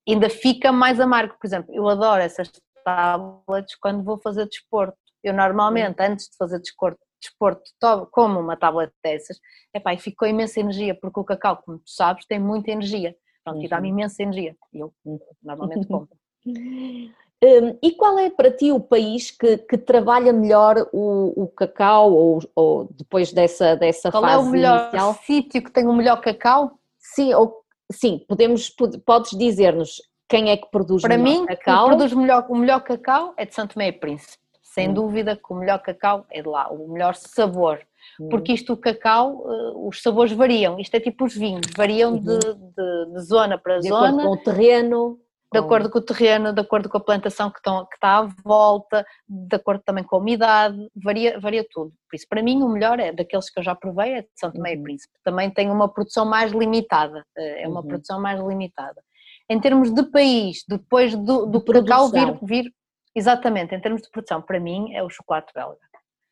[0.09, 1.35] ainda fica mais amargo.
[1.41, 2.51] Por exemplo, eu adoro essas
[2.85, 7.63] tablets quando vou fazer desporto eu normalmente, antes de fazer desporto, desporto,
[8.11, 9.41] como uma tablet dessas,
[9.73, 13.17] epá, e ficou imensa energia, porque o cacau, como tu sabes, tem muita energia.
[13.43, 13.65] Pronto, uhum.
[13.65, 13.99] e dá-me uhum.
[13.99, 14.57] imensa energia.
[14.73, 15.19] E eu uhum.
[15.43, 16.17] normalmente compro.
[16.47, 22.13] Um, e qual é para ti o país que, que trabalha melhor o, o cacau
[22.13, 25.93] ou, ou, depois dessa, dessa qual fase Qual é o melhor sítio que tem o
[25.93, 26.79] melhor cacau?
[26.99, 28.71] Sim, ou, sim podemos,
[29.05, 31.65] podes dizer-nos quem é que produz para melhor mim, cacau?
[31.65, 34.44] Para mim, produz melhor, o melhor cacau é de Santo Meio Príncipe.
[34.75, 34.95] Sem hum.
[34.95, 37.81] dúvida que o melhor cacau é de lá, o melhor sabor.
[38.21, 38.29] Hum.
[38.29, 40.81] Porque isto, o cacau, uh, os sabores variam.
[40.81, 42.19] Isto é tipo os vinhos, variam uhum.
[42.19, 44.25] de, de, de, zona para de zona.
[44.25, 45.21] com o terreno
[45.55, 48.29] de acordo com o terreno, de acordo com a plantação que, estão, que está à
[48.45, 51.93] volta, de acordo também com a umidade, varia, varia tudo.
[52.11, 54.51] Por isso, para mim, o melhor é daqueles que eu já provei, é de São
[54.51, 54.81] Tomé uhum.
[54.81, 55.15] e Príncipe.
[55.23, 57.87] Também tem uma produção mais limitada, eh, é uma uhum.
[57.87, 59.01] produção mais limitada.
[59.49, 62.75] Em termos de país, depois do, do de cacau vir, vir,
[63.15, 65.79] exatamente, em termos de produção, para mim é o chocolate belga.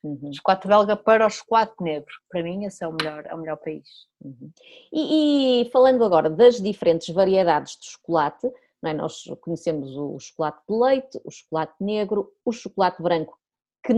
[0.03, 0.33] Uhum.
[0.33, 3.57] Chocolate belga para o chocolate negro, para mim esse é o melhor, é o melhor
[3.57, 3.89] país.
[4.21, 4.51] Uhum.
[4.93, 8.51] E, e, falando agora das diferentes variedades de chocolate,
[8.85, 8.93] é?
[8.93, 13.39] Nós conhecemos o chocolate de leite, o chocolate negro, o chocolate branco,
[13.85, 13.95] que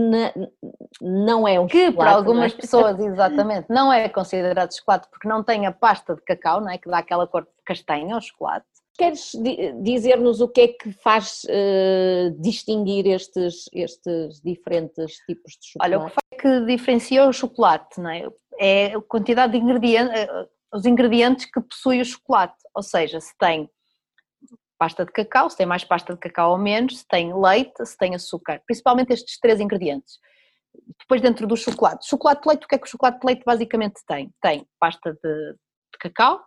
[1.01, 1.91] não é um que chocolate.
[1.91, 2.55] Que para algumas é?
[2.55, 6.77] pessoas, exatamente, não é considerado chocolate porque não tem a pasta de cacau, não é?
[6.77, 8.65] que dá aquela cor de castanha ao chocolate.
[8.97, 9.31] Queres
[9.81, 15.95] dizer-nos o que é que faz uh, distinguir estes, estes diferentes tipos de chocolate?
[15.95, 18.27] Olha, o que faz que diferencia o chocolate não é?
[18.57, 23.37] é a quantidade de ingredientes, eh, os ingredientes que possui o chocolate, ou seja, se
[23.37, 23.69] tem
[24.77, 27.97] pasta de cacau, se tem mais pasta de cacau ou menos, se tem leite, se
[27.97, 30.19] tem açúcar, principalmente estes três ingredientes.
[30.99, 33.43] Depois dentro do chocolate, chocolate de leite, o que é que o chocolate de leite
[33.45, 34.31] basicamente tem?
[34.41, 36.41] Tem pasta de, de cacau,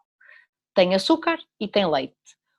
[0.79, 2.15] tem açúcar e tem leite.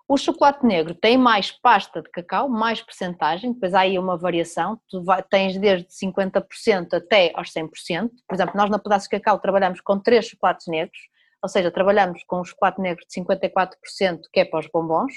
[0.05, 4.77] O chocolate negro tem mais pasta de cacau, mais percentagem, depois há aí uma variação,
[4.89, 7.69] tu vai, tens desde 50% até aos 100%.
[8.27, 10.99] Por exemplo, nós na Pedaço de Cacau trabalhamos com três chocolates negros,
[11.41, 15.13] ou seja, trabalhamos com um chocolate negro de 54%, que é para os bombons,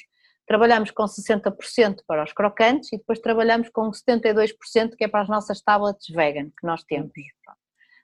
[0.47, 5.29] trabalhamos com 60% para os crocantes e depois trabalhamos com 72% que é para as
[5.29, 7.11] nossas tablets vegan que nós temos.
[7.17, 7.55] Uhum.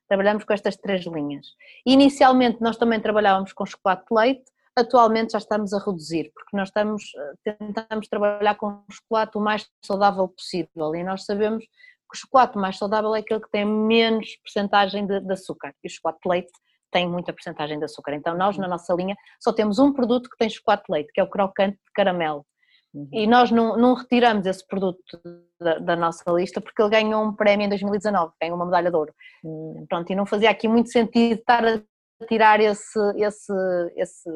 [0.08, 1.46] Trabalhamos com estas três linhas.
[1.86, 6.68] Inicialmente nós também trabalhávamos com chocolate de leite, atualmente já estamos a reduzir, porque nós
[6.68, 7.02] estamos,
[7.44, 12.56] eh, tentamos trabalhar com chocolate o mais saudável possível e nós sabemos que o chocolate
[12.56, 16.28] mais saudável é aquele que tem menos percentagem de, de açúcar e o chocolate de
[16.28, 16.52] leite
[16.90, 18.14] tem muita porcentagem de açúcar.
[18.14, 21.20] Então nós na nossa linha só temos um produto que tem chocolate de leite, que
[21.20, 22.46] é o crocante de caramelo.
[22.94, 23.08] Uhum.
[23.12, 25.20] E nós não, não, retiramos esse produto
[25.60, 28.96] da, da, nossa lista porque ele ganhou um prémio em 2019, ganhou uma medalha de
[28.96, 29.14] ouro.
[29.44, 29.84] Uhum.
[29.88, 31.82] Pronto, e não fazia aqui muito sentido estar a
[32.26, 33.52] tirar esse, esse,
[33.96, 34.30] esse,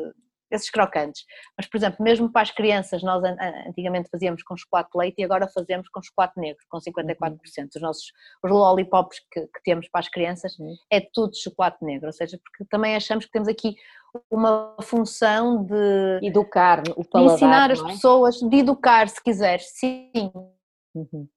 [0.53, 1.25] esses crocantes.
[1.57, 3.23] Mas, por exemplo, mesmo para as crianças, nós
[3.67, 7.33] antigamente fazíamos com chocolate de leite e agora fazemos com chocolate negro, com 54%.
[7.33, 7.69] Uhum.
[7.75, 8.13] Os nossos
[8.45, 10.75] os lollipops que, que temos para as crianças uhum.
[10.91, 13.75] é tudo chocolate negro, ou seja, porque também achamos que temos aqui
[14.31, 17.73] uma função de educar o paladar, de ensinar é?
[17.73, 20.11] as pessoas, de educar, se quiseres, sim.
[20.95, 21.29] Uhum.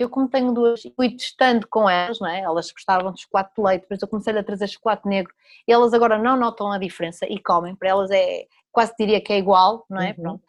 [0.00, 2.40] Eu, como tenho duas, fui testando com elas, não é?
[2.40, 5.30] elas gostavam de chocolate de leite, depois eu comecei a trazer chocolate negro
[5.68, 9.30] e elas agora não notam a diferença e comem, para elas é quase diria que
[9.30, 10.08] é igual, não é?
[10.10, 10.22] Uhum.
[10.22, 10.44] Pronto.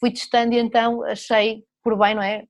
[0.00, 2.44] Fui testando e então achei por bem, não é?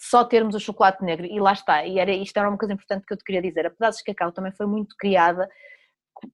[0.00, 1.84] Só termos o chocolate negro e lá está.
[1.84, 3.66] E era, isto era uma coisa importante que eu te queria dizer.
[3.66, 5.48] A Pedaços de Cacau também foi muito criada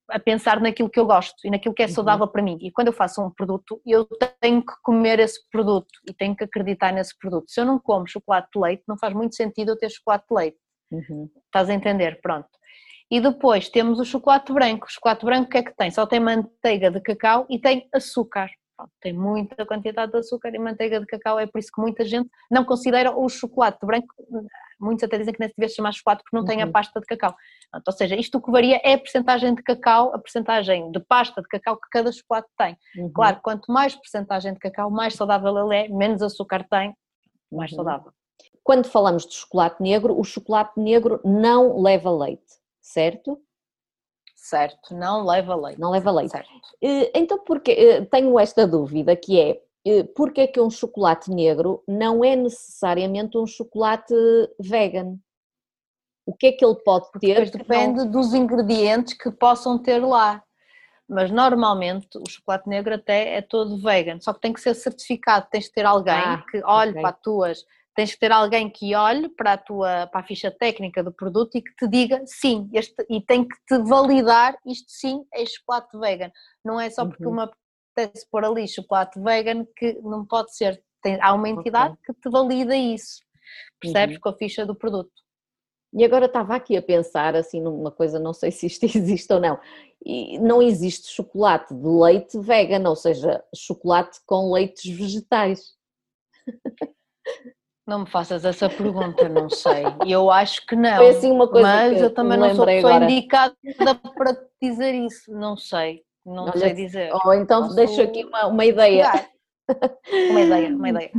[0.08, 1.92] a pensar naquilo que eu gosto e naquilo que é uhum.
[1.92, 2.32] saudável uhum.
[2.32, 2.58] para mim.
[2.60, 4.06] E quando eu faço um produto, eu
[4.40, 7.50] tenho que comer esse produto e tenho que acreditar nesse produto.
[7.50, 10.34] Se eu não como chocolate de leite, não faz muito sentido eu ter chocolate de
[10.34, 10.58] leite.
[10.90, 11.30] Uhum.
[11.46, 12.20] Estás a entender?
[12.20, 12.48] Pronto.
[13.10, 14.86] E depois temos o chocolate branco.
[14.86, 15.90] O chocolate branco o que é que tem?
[15.90, 18.48] Só tem manteiga de cacau e tem açúcar.
[18.76, 22.04] Pronto, tem muita quantidade de açúcar e manteiga de cacau, é por isso que muita
[22.04, 24.06] gente não considera o chocolate branco
[24.80, 26.72] muitos até dizem que nem se devia chamar chocolate porque não tem a uhum.
[26.72, 27.34] pasta de cacau.
[27.86, 31.40] Ou seja, isto o que varia é a percentagem de cacau, a percentagem de pasta
[31.42, 32.76] de cacau que cada chocolate tem.
[32.96, 33.12] Uhum.
[33.12, 36.94] Claro, quanto mais percentagem de cacau, mais saudável ele é, menos açúcar tem,
[37.50, 37.76] mais uhum.
[37.76, 38.12] saudável.
[38.62, 43.40] Quando falamos de chocolate negro, o chocolate negro não leva leite, certo?
[44.36, 45.78] Certo, não leva leite.
[45.78, 46.30] Não leva leite.
[46.30, 46.48] Certo.
[46.82, 49.60] Eh, então, porque eh, tenho esta dúvida que é
[50.14, 54.14] porque é que um chocolate negro não é necessariamente um chocolate
[54.58, 55.16] vegan?
[56.26, 57.50] O que é que ele pode ter?
[57.50, 58.10] depende não...
[58.10, 60.42] dos ingredientes que possam ter lá.
[61.08, 65.48] Mas normalmente o chocolate negro até é todo vegan, só que tem que ser certificado,
[65.50, 67.02] tens de ter alguém ah, que olhe okay.
[67.02, 67.64] para as tuas,
[67.96, 71.56] tens de ter alguém que olhe para a tua para a ficha técnica do produto
[71.56, 75.98] e que te diga sim, este, e tem que te validar isto sim é chocolate
[75.98, 76.30] vegan.
[76.64, 77.32] Não é só porque uhum.
[77.32, 77.50] uma
[78.00, 80.82] apetece pôr ali chocolate vegan que não pode ser.
[81.02, 82.14] Tem, há uma entidade okay.
[82.14, 83.20] que te valida isso.
[83.80, 84.16] Percebes?
[84.16, 84.20] Uhum.
[84.20, 85.10] Com a ficha do produto.
[85.92, 89.40] E agora estava aqui a pensar assim numa coisa, não sei se isto existe ou
[89.40, 89.58] não.
[90.04, 95.74] E não existe chocolate de leite vegan, ou seja, chocolate com leites vegetais.
[97.86, 99.82] Não me faças essa pergunta, não sei.
[100.06, 100.96] Eu acho que não.
[100.96, 103.10] Foi assim uma coisa mas que eu também não sou pessoa agora.
[103.10, 103.56] indicada
[104.14, 105.32] para dizer isso.
[105.32, 107.11] Não sei, não Olha, sei dizer.
[107.24, 109.28] Ou então Posso deixo aqui uma, uma ideia.
[110.30, 111.12] Uma ideia, uma ideia.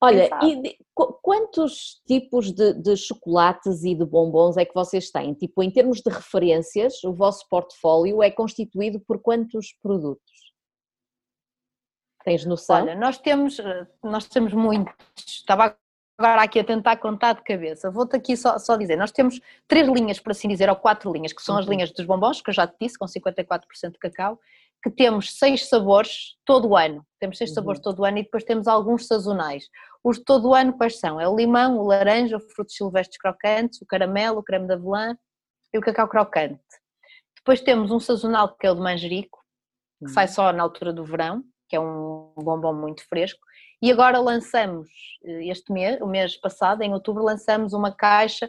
[0.00, 5.34] Olha, e quantos tipos de, de, chocolates e de bombons é que vocês têm?
[5.34, 10.50] Tipo, em termos de referências, o vosso portfólio é constituído por quantos produtos?
[12.24, 12.82] Tens noção?
[12.82, 14.94] Olha, nós temos, eh, nós temos muitos.
[15.16, 15.76] Estava
[16.20, 17.90] agora aqui a tentar contar de cabeça.
[17.90, 21.32] Vou-te aqui só, só, dizer, nós temos três linhas, por assim dizer, ou quatro linhas,
[21.32, 21.72] que são as uhum.
[21.72, 24.38] linhas dos bombons, que eu já te disse, com 54% de cacau,
[24.82, 27.04] que temos seis sabores todo o ano.
[27.18, 27.54] Temos seis uhum.
[27.54, 29.68] sabores todo o ano e depois temos alguns sazonais.
[30.04, 31.20] Os de todo o ano quais são?
[31.20, 35.16] É o limão, o laranja, o frutos silvestres crocantes, o caramelo, o creme de avelã
[35.72, 36.60] e o cacau crocante.
[37.36, 39.38] Depois temos um sazonal que é o de manjerico,
[39.98, 40.12] que uhum.
[40.12, 43.40] sai só na altura do verão, que é um bombom muito fresco.
[43.82, 44.88] E agora lançamos,
[45.24, 48.48] eh, este mês, o mês passado, em outubro, lançamos uma caixa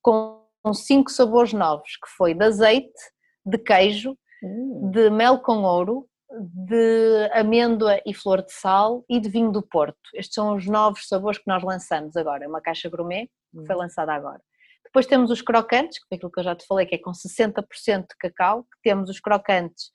[0.00, 2.92] com cinco sabores novos, que foi de azeite,
[3.44, 4.90] de queijo, Hum.
[4.90, 10.00] de mel com ouro, de amêndoa e flor de sal e de vinho do Porto.
[10.14, 12.44] Estes são os novos sabores que nós lançamos agora.
[12.44, 13.78] É uma caixa gourmet que foi hum.
[13.78, 14.40] lançada agora.
[14.84, 17.12] Depois temos os crocantes, que foi aquilo que eu já te falei, que é com
[17.12, 18.66] 60% de cacau.
[18.82, 19.90] Temos os crocantes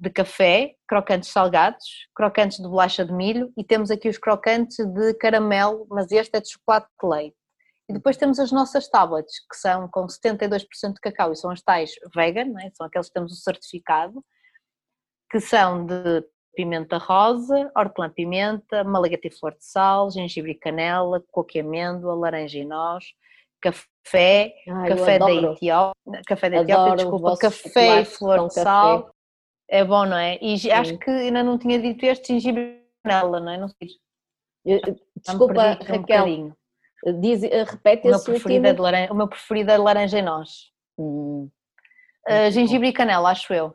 [0.00, 5.14] de café, crocantes salgados, crocantes de bolacha de milho e temos aqui os crocantes de
[5.14, 7.36] caramelo, mas este é de chocolate de leite.
[7.88, 11.60] E depois temos as nossas tablets, que são com 72% de cacau e são as
[11.60, 12.70] tais vegan, é?
[12.74, 14.24] são aqueles que temos o certificado,
[15.30, 16.24] que são de
[16.54, 22.58] pimenta rosa, hortelã-pimenta, malagueta e flor de sal, gengibre e canela, coco e amêndoa, laranja
[22.58, 23.04] e noz,
[23.60, 25.92] café, Ai, café, da Etiópia,
[26.26, 29.10] café da Etiópia, desculpa, café e flor de sal.
[29.72, 30.38] É bom, não é?
[30.42, 30.70] E Sim.
[30.70, 33.56] acho que ainda não tinha dito este gengibre e canela, não é?
[33.56, 33.88] Não sei.
[35.16, 36.52] Desculpa, Raquel, um
[37.18, 40.18] Diz, eh, repete o meu, preferido é de laranja, o meu preferido é de laranja
[40.18, 40.70] e noz.
[40.98, 41.48] Hum,
[42.28, 43.74] uh, gengibre e canela, acho eu.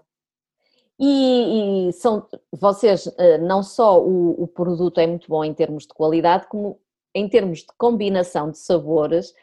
[0.99, 5.87] E, e, são vocês, eh, não só o, o, produto é muito bom em termos
[5.87, 6.79] de qualidade, como
[7.13, 9.33] em termos de combinação de sabores,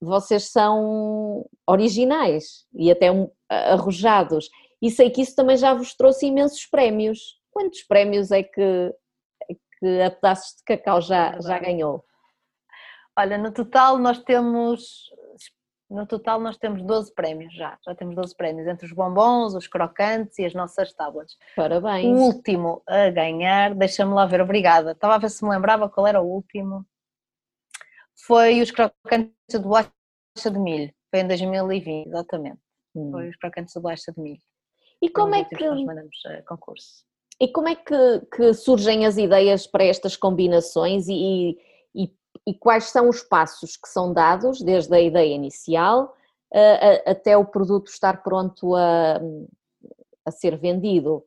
[0.00, 3.08] vocês são originais e até
[3.48, 4.50] arrojados.
[4.80, 7.40] E sei que isso também já vos trouxe imensos prémios.
[7.50, 8.94] Quantos prémios é que,
[9.50, 12.04] é que a Pedaços de Cacau já, já ganhou?
[13.18, 15.10] Olha, no total nós temos
[15.88, 19.68] no total nós temos 12 prémios já, já temos 12 prémios entre os bombons, os
[19.68, 21.36] crocantes e as nossas tábuas.
[21.54, 22.06] Parabéns.
[22.06, 24.92] O último a ganhar, deixa-me lá ver, obrigada.
[24.92, 26.84] Estava a ver se me lembrava qual era o último.
[28.26, 29.92] Foi os crocantes de bolacha
[30.36, 32.60] de milho, foi em 2020, exatamente.
[32.94, 33.10] Hum.
[33.12, 34.42] Foi os crocantes de bolacha de milho.
[35.02, 37.04] E como é que nós mandamos a concurso?
[37.40, 42.10] E como é que, que surgem as ideias para estas combinações e, e
[42.46, 46.14] e quais são os passos que são dados desde a ideia inicial
[47.04, 49.20] até o produto estar pronto a,
[50.24, 51.24] a ser vendido,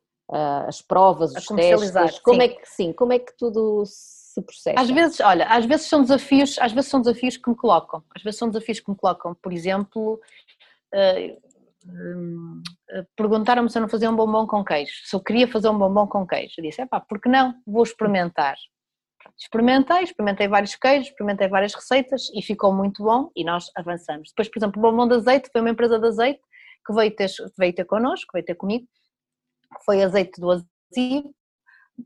[0.68, 2.48] as provas, os testes, como sim.
[2.48, 4.80] é que sim, como é que tudo se processa?
[4.80, 8.24] Às vezes, olha, às vezes são desafios, às vezes são desafios que me colocam, às
[8.24, 10.20] vezes são desafios que me colocam, por exemplo,
[13.16, 16.08] perguntaram-me se eu não fazia um bombom com queijo, se eu queria fazer um bombom
[16.08, 17.54] com queijo, eu disse, é pá, porque não?
[17.66, 18.56] Vou experimentar,
[19.38, 24.30] experimentei, experimentei vários queijos, experimentei várias receitas e ficou muito bom e nós avançamos.
[24.30, 26.42] Depois, por exemplo, o Bombom de Azeite foi uma empresa de azeite
[26.86, 28.86] que veio ter, veio ter connosco, veio ter comigo,
[29.86, 31.30] foi azeite do azeite.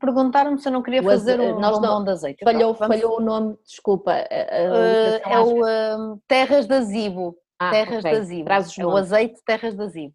[0.00, 2.44] Perguntaram-me se eu não queria o fazer um nós bombom não, de azeite.
[2.44, 4.12] Falhou, falhou o nome, desculpa.
[4.12, 7.36] A, a é o um, Terras de Azibo.
[7.58, 8.10] Ah, Terras okay.
[8.10, 8.50] de Azibo.
[8.50, 10.14] É o azeite Terras de Azibo.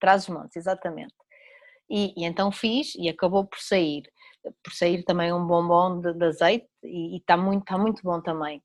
[0.00, 1.14] Traz os montes, exatamente.
[1.88, 4.02] E, e, então fiz e acabou por sair
[4.62, 8.62] por sair também um bombom de, de azeite e está muito, está muito bom também.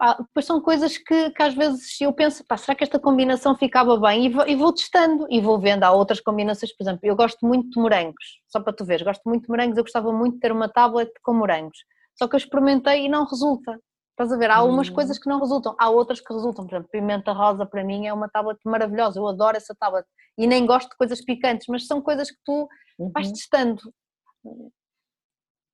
[0.00, 3.56] Ah, depois são coisas que, que, às vezes eu penso, pá, será que esta combinação
[3.56, 4.26] ficava bem?
[4.26, 5.82] E vou, e vou, testando e vou vendo.
[5.82, 9.22] Há outras combinações, por exemplo, eu gosto muito de morangos, só para tu veres, gosto
[9.26, 11.78] muito de morangos, eu gostava muito de ter uma tablet com morangos.
[12.14, 13.76] Só que eu experimentei e não resulta.
[14.18, 14.50] Estás a ver?
[14.50, 14.94] Há algumas hum.
[14.94, 16.66] coisas que não resultam, há outras que resultam.
[16.66, 20.04] Por exemplo, pimenta rosa para mim é uma tablet maravilhosa, eu adoro essa tablet.
[20.36, 22.68] E nem gosto de coisas picantes, mas são coisas que tu
[23.14, 23.32] vais uhum.
[23.32, 23.80] testando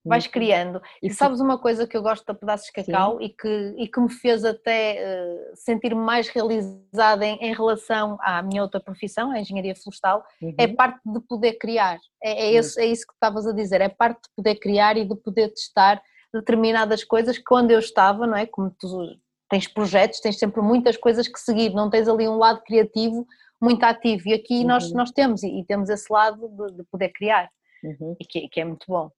[0.04, 0.30] vais uhum.
[0.30, 0.83] criando.
[1.02, 4.00] E sabes uma coisa que eu gosto da Pedaços de Cacau e que, e que
[4.00, 9.40] me fez até uh, sentir-me mais realizada em, em, relação à minha outra profissão, a
[9.40, 10.54] engenharia florestal, é uhum.
[10.59, 11.98] é parte de poder criar.
[12.22, 15.04] É, é, esse, é isso que estavas a dizer, é parte de poder criar e
[15.04, 16.02] de poder testar
[16.35, 18.44] determinadas coisas que quando eu estava, não é?
[18.44, 19.16] Como tu
[19.49, 23.27] tens projetos, tens sempre muitas coisas que seguir, não tens ali um lado criativo
[23.61, 24.29] muito ativo.
[24.29, 24.66] E aqui uhum.
[24.66, 27.49] nós, nós temos, e, temos esse lado de, de poder criar,
[27.83, 28.16] uhum.
[28.20, 29.11] e que, que, é muito bom.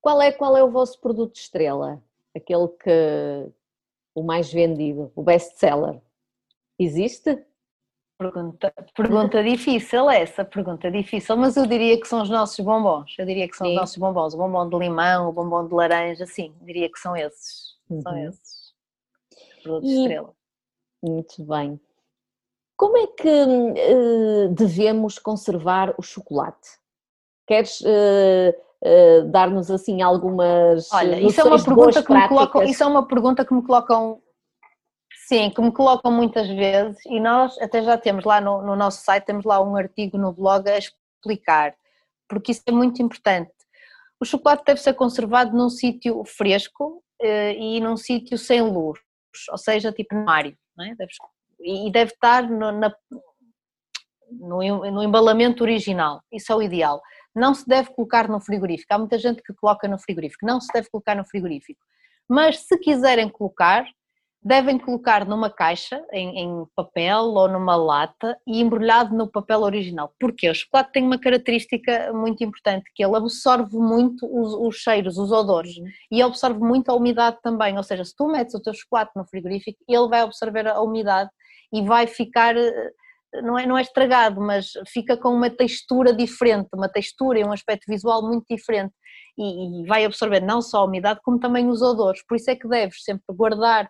[0.00, 2.00] Qual é, qual é o vosso produto estrela?
[2.36, 3.50] Aquele que
[4.14, 6.00] o mais vendido, o best seller?
[6.78, 7.44] Existe?
[8.16, 13.26] Pergunta, pergunta difícil essa, pergunta difícil, mas eu diria que são os nossos bombons, eu
[13.26, 13.72] diria que são Sim.
[13.72, 17.16] os nossos bombons, o bombom de limão, o bombom de laranja, sim, diria que são
[17.16, 18.00] esses, uhum.
[18.02, 18.72] são esses,
[19.64, 20.32] produtos e, estrela.
[21.02, 21.80] Muito bem.
[22.76, 26.70] Como é que uh, devemos conservar o chocolate?
[27.46, 32.82] Queres uh, uh, dar-nos assim algumas Olha, isso é uma pergunta que me colocam, isso
[32.82, 34.22] é uma pergunta que me colocam
[35.26, 39.02] sim, que me colocam muitas vezes e nós até já temos lá no, no nosso
[39.04, 41.74] site, temos lá um artigo no blog a explicar,
[42.28, 43.52] porque isso é muito importante.
[44.20, 47.02] O chocolate deve ser conservado num sítio fresco
[47.58, 49.00] e num sítio sem luz,
[49.50, 50.46] ou seja, tipo no é?
[51.60, 52.94] E deve estar no, na,
[54.30, 57.00] no, no, embalamento original, isso é o ideal.
[57.34, 60.72] Não se deve colocar no frigorífico, há muita gente que coloca no frigorífico, não se
[60.72, 61.80] deve colocar no frigorífico.
[62.28, 63.86] Mas se quiserem colocar,
[64.44, 70.12] devem colocar numa caixa, em, em, papel ou numa lata e embrulhado no papel original.
[70.20, 75.16] Porque o chocolate tem uma característica muito importante, que ele absorve muito os, os cheiros,
[75.16, 75.72] os odores,
[76.12, 79.24] e absorve muito a umidade também, ou seja, se tu metes o teu chocolate no
[79.24, 81.30] frigorífico, ele vai absorver a umidade
[81.72, 82.90] e vai ficar, eh,
[83.42, 87.52] não é, não é estragado, mas fica com uma textura diferente, uma textura e um
[87.52, 88.92] aspecto visual muito diferente.
[89.36, 92.54] E, e vai absorver não só a umidade como também os odores, por isso é
[92.54, 93.88] que deves sempre guardar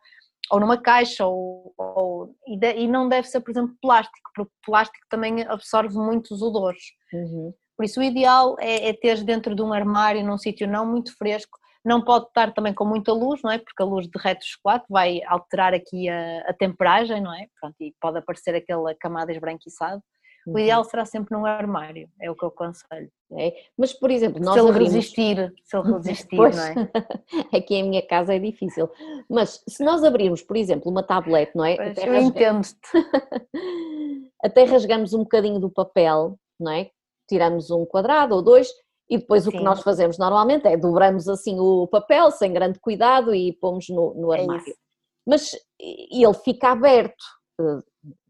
[0.51, 4.51] ou numa caixa, ou, ou e, de, e, não deve ser, por exemplo, plástico, porque
[4.51, 6.83] o plástico também absorve muitos odores.
[7.13, 7.53] Uhum.
[7.77, 11.17] Por isso, o ideal é, é ter dentro de um armário, num sítio não muito
[11.17, 13.59] fresco, não pode estar também com muita luz, não é?
[13.59, 17.47] Porque a luz derrete o chocolate, vai alterar aqui a, a temperagem, não é?
[17.61, 20.03] Pronto, e pode aparecer aquela camada esbranquiçada.
[20.47, 20.89] O ideal uhum.
[20.89, 23.11] será sempre num armário, é o que eu aconselho.
[23.33, 23.55] É.
[23.77, 24.93] Mas, por exemplo, nós se ele abrimos...
[24.93, 26.75] resistir, se ele resistir, pois, não é?
[27.57, 28.91] Aqui em minha casa é difícil.
[29.29, 31.77] Mas se nós abrirmos, por exemplo, uma tablete, não é?
[31.77, 32.79] Pois, eu entendo-te.
[34.43, 36.91] Até rasgamos um bocadinho do papel, não é?
[37.29, 38.69] Tiramos um quadrado ou dois
[39.09, 39.49] e depois Sim.
[39.51, 43.89] o que nós fazemos normalmente é dobramos assim o papel sem grande cuidado e pomos
[43.89, 44.71] no, no é armário.
[44.71, 44.85] É
[45.27, 47.25] mas ele fica aberto,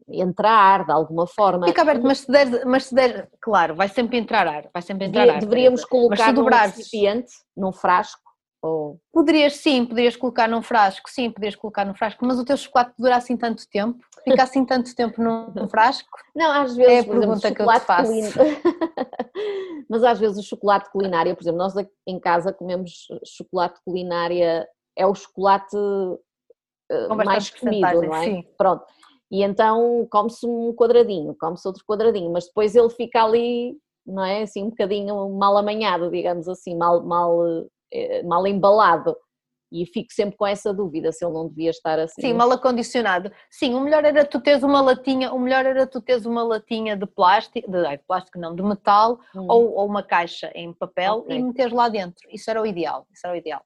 [0.09, 1.67] eh, entra ar de alguma forma.
[1.67, 5.05] Fica aberto, mas se der, mas se der claro, vai sempre entrar ar, vai sempre
[5.05, 5.39] entrar ar.
[5.39, 8.25] Deveríamos colocar num recipiente, num frasco,
[8.65, 8.99] ou...
[9.13, 12.93] Poderias sim, poderias colocar num frasco, sim, poderias colocar num frasco, mas o teu chocolate
[12.97, 14.03] dura assim tanto tempo?
[14.23, 16.09] Fica assim tanto tempo num, frasco?
[16.35, 16.91] Não, às vezes.
[16.91, 18.11] É a pergunta exemplo, que eu te faço.
[19.87, 21.75] mas às vezes o chocolate culinária, por exemplo, nós
[22.07, 28.23] em casa comemos chocolate culinária, é o chocolate uh, mais comido, não é?
[28.23, 28.47] Sim.
[28.57, 28.85] Pronto.
[29.31, 34.43] E então come-se um quadradinho, come-se outro quadradinho, mas depois ele fica ali, não é?
[34.43, 37.41] Assim, um bocadinho mal amanhado, digamos assim, mal, mal
[37.91, 39.15] eh, mal embalado.
[39.71, 42.21] E fico sempre com essa dúvida se ele não devia estar assim.
[42.21, 43.31] Sim, mal acondicionado.
[43.49, 46.95] Sim, o melhor era tu teres uma latinha, o melhor era tu teres uma latinha
[46.95, 49.47] de plástico, de, de plástico não, de metal hum.
[49.49, 51.37] ou, ou, uma caixa em papel okay.
[51.37, 52.27] e meteres lá dentro.
[52.31, 53.61] Isso era o ideal, isso era o ideal.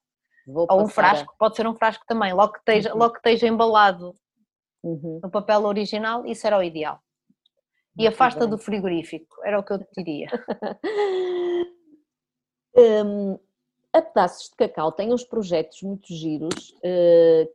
[0.46, 1.38] Vou ou um frasco, a...
[1.38, 2.98] pode ser um frasco também, logo que esteja, uhum.
[2.98, 4.14] logo que esteja embalado
[4.82, 5.20] uhum.
[5.22, 7.00] no papel original, isso era o ideal.
[7.96, 8.50] E Muito afasta bem.
[8.50, 10.28] do frigorífico, era o que eu te diria.
[12.76, 13.38] um,
[13.92, 17.48] A Pedaços de Cacau tem uns projetos muito giros, eh,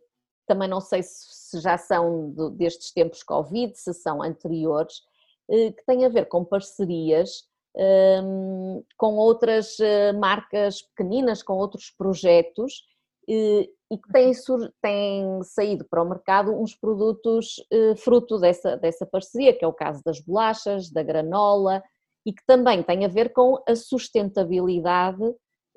[0.46, 5.02] também não sei se já são destes tempos Covid, se são anteriores,
[5.50, 11.90] eh, que têm a ver com parcerias ehm, com outras eh, marcas pequeninas, com outros
[11.90, 12.84] projetos
[13.92, 14.32] e que têm,
[14.82, 17.56] têm, saído para o mercado uns produtos
[17.98, 21.84] fruto dessa, dessa parceria, que é o caso das bolachas, da granola,
[22.26, 25.24] e que também tem a ver com a sustentabilidade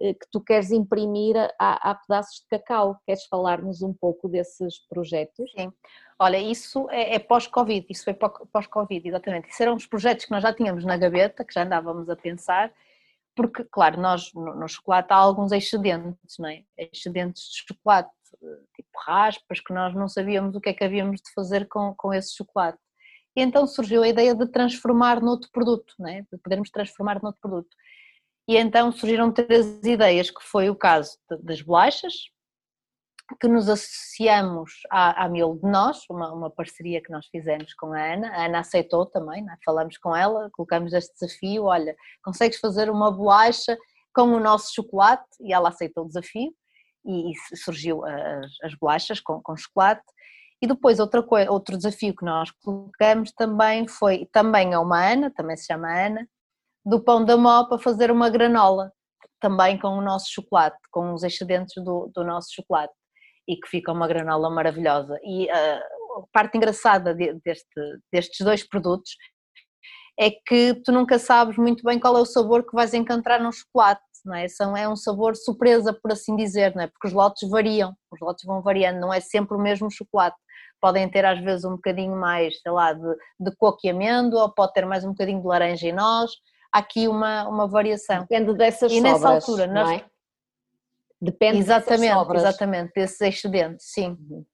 [0.00, 2.98] eh, que tu queres imprimir a, a pedaços de cacau.
[3.04, 5.50] Queres falar-nos um pouco desses projetos?
[5.52, 5.72] Sim.
[6.18, 9.50] Olha, isso é, é pós-Covid, isso foi pós-Covid, exatamente.
[9.50, 12.72] Isso eram os projetos que nós já tínhamos na gaveta, que já andávamos a pensar,
[13.38, 16.64] porque, claro, nós no, no chocolate há alguns excedentes, não é?
[16.76, 18.10] Excedentes de chocolate,
[18.42, 21.94] eh, tipo raspas, que nós não sabíamos o que é que havíamos de fazer com,
[21.96, 22.78] com esse chocolate.
[23.36, 26.22] E então surgiu a ideia de transformar noutro produto, não é?
[26.22, 27.68] de podermos transformar noutro produto.
[28.48, 32.14] E então surgiram três ideias, que foi o caso das bolachas,
[33.36, 37.92] que nos associamos à, à Mil de Nós, uma, uma, parceria que nós fizemos com
[37.92, 38.30] a Ana.
[38.30, 39.56] A Ana aceitou também, né?
[39.64, 43.76] falamos com ela, colocamos este desafio: olha, consegues fazer uma bolacha
[44.14, 45.26] com o nosso chocolate?
[45.40, 46.52] E ela aceitou o desafio
[47.04, 50.04] e, e surgiu as, as bolachas com, com chocolate.
[50.60, 55.30] E depois outra coisa, outro desafio que nós colocamos também foi, também é uma Ana,
[55.30, 56.26] também se chama Ana,
[56.84, 58.92] do pão da mó para fazer uma granola,
[59.40, 62.92] também com o nosso chocolate, com os excedentes do, do nosso chocolate,
[63.48, 65.18] e que fica uma granola maravilhosa.
[65.24, 65.80] E uh,
[66.18, 67.80] a parte engraçada de, deste,
[68.12, 69.12] destes dois produtos
[70.20, 73.52] é que tu nunca sabes muito bem qual é o sabor que vais encontrar no
[73.52, 74.48] chocolate, não é?
[74.48, 76.88] São, é um sabor surpresa, por assim dizer, não é?
[76.88, 80.36] Porque os lotes variam, os lotes vão variando, não é sempre o mesmo chocolate.
[80.80, 84.52] Podem ter às vezes um bocadinho mais, sei lá, de, de coco e amêndoa, ou
[84.52, 86.32] pode ter mais um bocadinho de laranja e noz,
[86.72, 88.20] há aqui uma, uma variação.
[88.20, 89.90] Depende dessas e sobras, nessa altura, nós...
[89.90, 90.04] é?
[91.20, 92.42] Depende exatamente, sobras.
[92.42, 94.10] exatamente, desses excedentes, sim.
[94.10, 94.44] Uhum.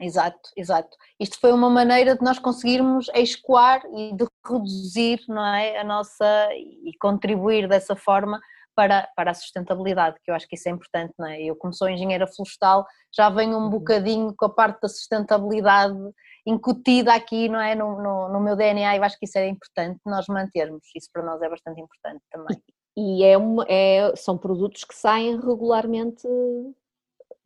[0.00, 0.96] Exato, exato.
[1.18, 6.48] Isto foi uma maneira de nós conseguirmos escoar e de reduzir não é, a nossa
[6.54, 8.40] e contribuir dessa forma
[8.74, 11.42] para, para a sustentabilidade, que eu acho que isso é importante, não é?
[11.42, 13.70] Eu como sou engenheira florestal já venho um uhum.
[13.70, 15.98] bocadinho com a parte da sustentabilidade
[16.46, 19.48] incutida aqui, não é, no, no, no meu DNA e eu acho que isso é
[19.48, 22.56] importante nós mantermos, isso para nós é bastante importante também.
[22.96, 26.26] E é uma, é, são produtos que saem regularmente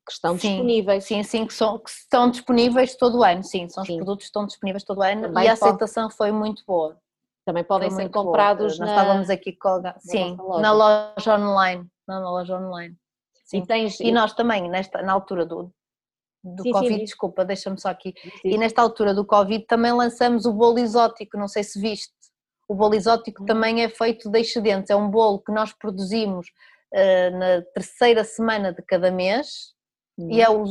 [0.07, 1.05] que estão sim, disponíveis.
[1.05, 3.92] Sim, sim, que, são, que estão disponíveis todo o ano, sim, são sim.
[3.92, 6.16] os produtos que estão disponíveis todo o ano Também e a aceitação pode...
[6.16, 6.97] foi muito boa.
[7.45, 8.86] Também podem foi ser comprados boa.
[8.86, 8.92] na...
[8.92, 9.82] Nós estávamos aqui com...
[9.99, 10.62] Sim, loja.
[10.62, 12.97] na loja online, na loja online.
[13.45, 13.59] Sim.
[13.59, 14.01] E, tens...
[14.01, 15.70] e nós também, nesta, na altura do,
[16.42, 18.14] do sim, Covid, desculpa, deixa-me só aqui,
[18.45, 22.12] e nesta altura do Covid também lançamos o bolo exótico, não sei se viste,
[22.68, 23.46] o bolo exótico hum.
[23.46, 26.46] também é feito de excedentes, é um bolo que nós produzimos
[26.92, 29.74] uh, na terceira semana de cada mês,
[30.16, 30.64] e é o,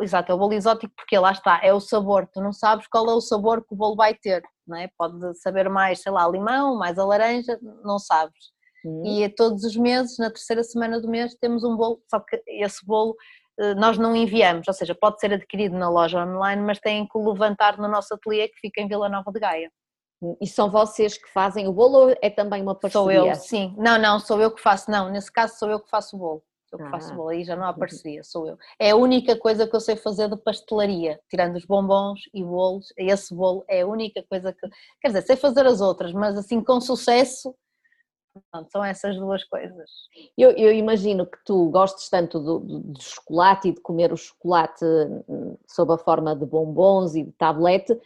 [0.00, 2.86] é exato, é o bolo exótico porque lá está, é o sabor, tu não sabes
[2.86, 4.88] qual é o sabor que o bolo vai ter, não é?
[4.96, 8.52] Pode saber mais, sei lá, limão, mais a laranja, não sabes.
[8.84, 9.04] Uhum.
[9.04, 12.86] E todos os meses, na terceira semana do mês, temos um bolo, só que esse
[12.86, 13.16] bolo
[13.58, 17.18] eh, nós não enviamos, ou seja, pode ser adquirido na loja online, mas têm que
[17.18, 19.70] o levantar no nosso ateliê que fica em Vila Nova de Gaia.
[20.40, 23.20] E são vocês que fazem o bolo ou é também uma parceria?
[23.20, 23.74] Sou eu, sim.
[23.76, 26.42] Não, não, sou eu que faço, não, nesse caso sou eu que faço o bolo
[26.72, 27.16] eu que faço ah.
[27.16, 28.58] bolo, aí já não há parceria, sou eu.
[28.78, 32.92] É a única coisa que eu sei fazer de pastelaria, tirando os bombons e bolos,
[32.96, 34.68] esse bolo é a única coisa que,
[35.00, 37.54] quer dizer, sei fazer as outras, mas assim com sucesso,
[38.50, 39.90] pronto, são essas duas coisas.
[40.36, 44.16] Eu, eu imagino que tu gostes tanto do, do, do, chocolate e de comer o
[44.16, 44.84] chocolate
[45.28, 47.98] hum, sob a forma de bombons e de tablete,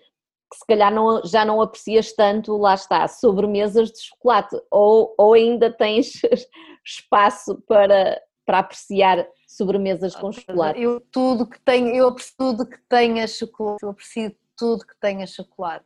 [0.51, 5.35] que se calhar não, já não aprecias tanto, lá está, sobremesas de chocolate, ou, ou
[5.35, 6.21] ainda tens
[6.85, 8.21] espaço para
[8.51, 10.83] para apreciar sobremesas com chocolate?
[10.83, 15.25] Eu tudo que tenho, eu aprecio tudo que tenha chocolate, eu aprecio tudo que tenha
[15.25, 15.85] chocolate.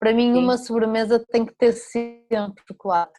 [0.00, 0.40] Para mim, Sim.
[0.40, 3.12] uma sobremesa tem que ter sempre chocolate.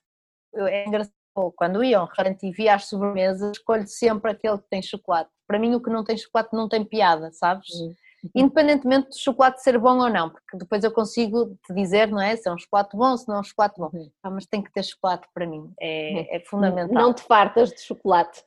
[0.54, 1.14] É engraçado,
[1.56, 5.30] quando ia a um restaurante e via as sobremesas, escolho sempre aquele que tem chocolate.
[5.48, 7.68] Para mim, o que não tem chocolate não tem piada, sabes?
[7.68, 7.96] Sim.
[8.34, 12.36] Independentemente do chocolate ser bom ou não, porque depois eu consigo te dizer, não é?
[12.36, 13.90] Se é um chocolate bom, se não é um chocolate bom.
[13.94, 14.10] Uhum.
[14.24, 16.94] Ah, mas tem que ter chocolate para mim, é, é fundamental.
[16.96, 18.44] Não te fartas de chocolate.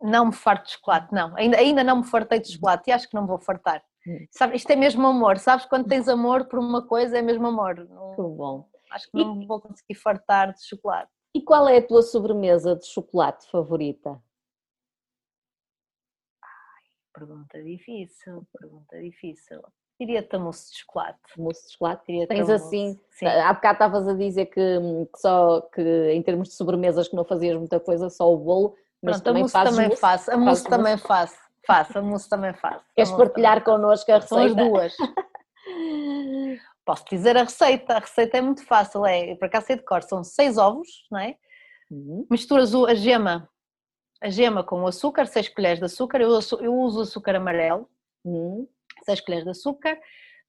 [0.00, 1.36] Não me farto de chocolate, não.
[1.36, 3.82] Ainda, ainda não me fartei de chocolate e acho que não vou fartar.
[4.30, 5.66] Sabe, isto é mesmo amor, sabes?
[5.66, 7.74] Quando tens amor por uma coisa é mesmo amor.
[7.76, 8.66] Que bom.
[8.90, 11.10] Acho que não vou conseguir fartar de chocolate.
[11.34, 14.18] E qual é a tua sobremesa de chocolate favorita?
[17.18, 19.60] Pergunta difícil, pergunta difícil.
[19.98, 21.18] Diria-te mousse de chocolate.
[21.36, 22.26] Mousse de chocolate?
[22.28, 23.26] Tens assim, sim.
[23.26, 24.52] há bocado estavas a dizer que,
[25.12, 28.76] que, só que em termos de sobremesas que não fazias muita coisa, só o bolo,
[29.02, 31.06] mas Pronto, também a mousse também mousse, faço, a mousse também mousse.
[31.06, 32.84] faço, faço, a mousse também faço.
[32.94, 34.28] Queres partilhar connosco a receita?
[34.28, 34.96] São as duas.
[36.86, 40.02] Posso dizer a receita, a receita é muito fácil, é, para cá sei de cor,
[40.02, 41.34] são seis ovos, não é?
[41.90, 42.24] Uhum.
[42.30, 43.48] Misturas a gema,
[44.20, 47.88] a gema com o açúcar, seis colheres de açúcar, eu, eu uso açúcar amarelo,
[48.24, 48.68] uhum
[49.04, 49.98] 6 colheres de açúcar,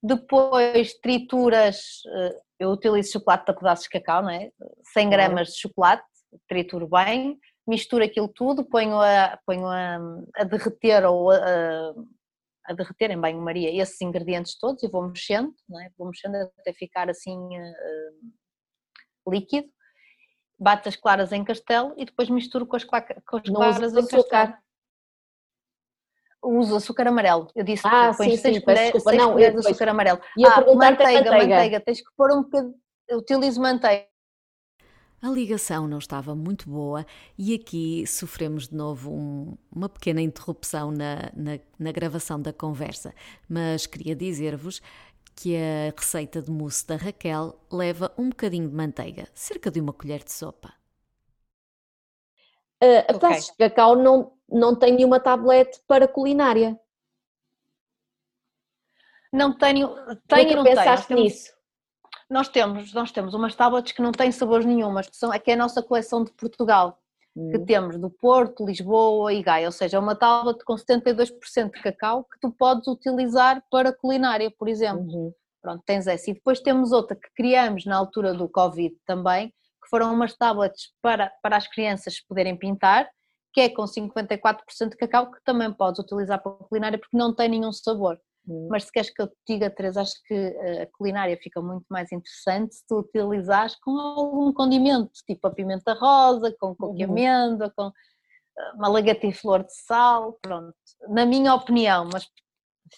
[0.01, 4.51] depois trituras, eh, eu utilizo chocolate para pedaços de cacau, não é?
[4.93, 6.03] 100 gramas de chocolate,
[6.47, 9.97] trituro bem, misturo aquilo tudo, ponho a, ponho a,
[10.37, 11.93] a derreter ou a,
[12.65, 15.89] a derreter em banho-maria esses ingredientes todos e vou mexendo, não é?
[15.97, 19.67] vou mexendo até ficar assim uh, líquido,
[20.59, 24.53] bato as claras em castelo e depois misturo com as, com as claras em castelo
[26.43, 27.49] uso açúcar amarelo.
[27.55, 29.89] Eu disse ah, que pões sim, seis sim, colheres, desculpa, seis não, colheres de açúcar
[29.89, 30.19] amarelo.
[30.37, 32.75] E ah, manteiga, manteiga, manteiga, tens que pôr um bocadinho,
[33.11, 34.07] utilizo manteiga.
[35.21, 37.05] A ligação não estava muito boa
[37.37, 43.13] e aqui sofremos de novo um, uma pequena interrupção na, na, na gravação da conversa,
[43.49, 44.81] mas queria dizer-vos
[45.41, 49.93] que a receita de mousse da Raquel leva um bocadinho de manteiga, cerca de uma
[49.93, 50.73] colher de sopa.
[52.83, 53.39] Uh, a okay.
[53.39, 56.77] de cacau não, não tem nenhuma tablete para culinária.
[59.31, 59.95] Não tenho,
[60.27, 61.21] tenho e não pensaste tenho.
[61.21, 61.53] nisso?
[62.29, 65.53] Nós temos, nós temos umas tablets que não têm sabores nenhumas, que são, aqui é
[65.53, 66.98] a nossa coleção de Portugal,
[67.39, 67.51] hum.
[67.51, 71.81] que temos do Porto, Lisboa e Gaia, ou seja, é uma tablet com 72% de
[71.81, 75.03] cacau que tu podes utilizar para culinária, por exemplo.
[75.03, 75.33] Uhum.
[75.61, 76.29] Pronto, tens essa.
[76.31, 80.91] E depois temos outra que criamos na altura do Covid também, que foram umas tablets
[81.01, 83.09] para, para as crianças poderem pintar,
[83.53, 87.49] que é com 54% de cacau, que também podes utilizar para culinária porque não tem
[87.49, 88.19] nenhum sabor.
[88.49, 88.67] Hum.
[88.69, 90.33] Mas se queres que eu te diga, Teresa, acho que
[90.81, 95.93] a culinária fica muito mais interessante se tu utilizares com algum condimento, tipo a pimenta
[95.93, 97.03] rosa, com coco uhum.
[97.03, 97.87] amêndoa, com
[98.57, 98.89] eh, uma
[99.33, 100.75] flor de sal, pronto.
[101.09, 102.27] Na minha opinião, mas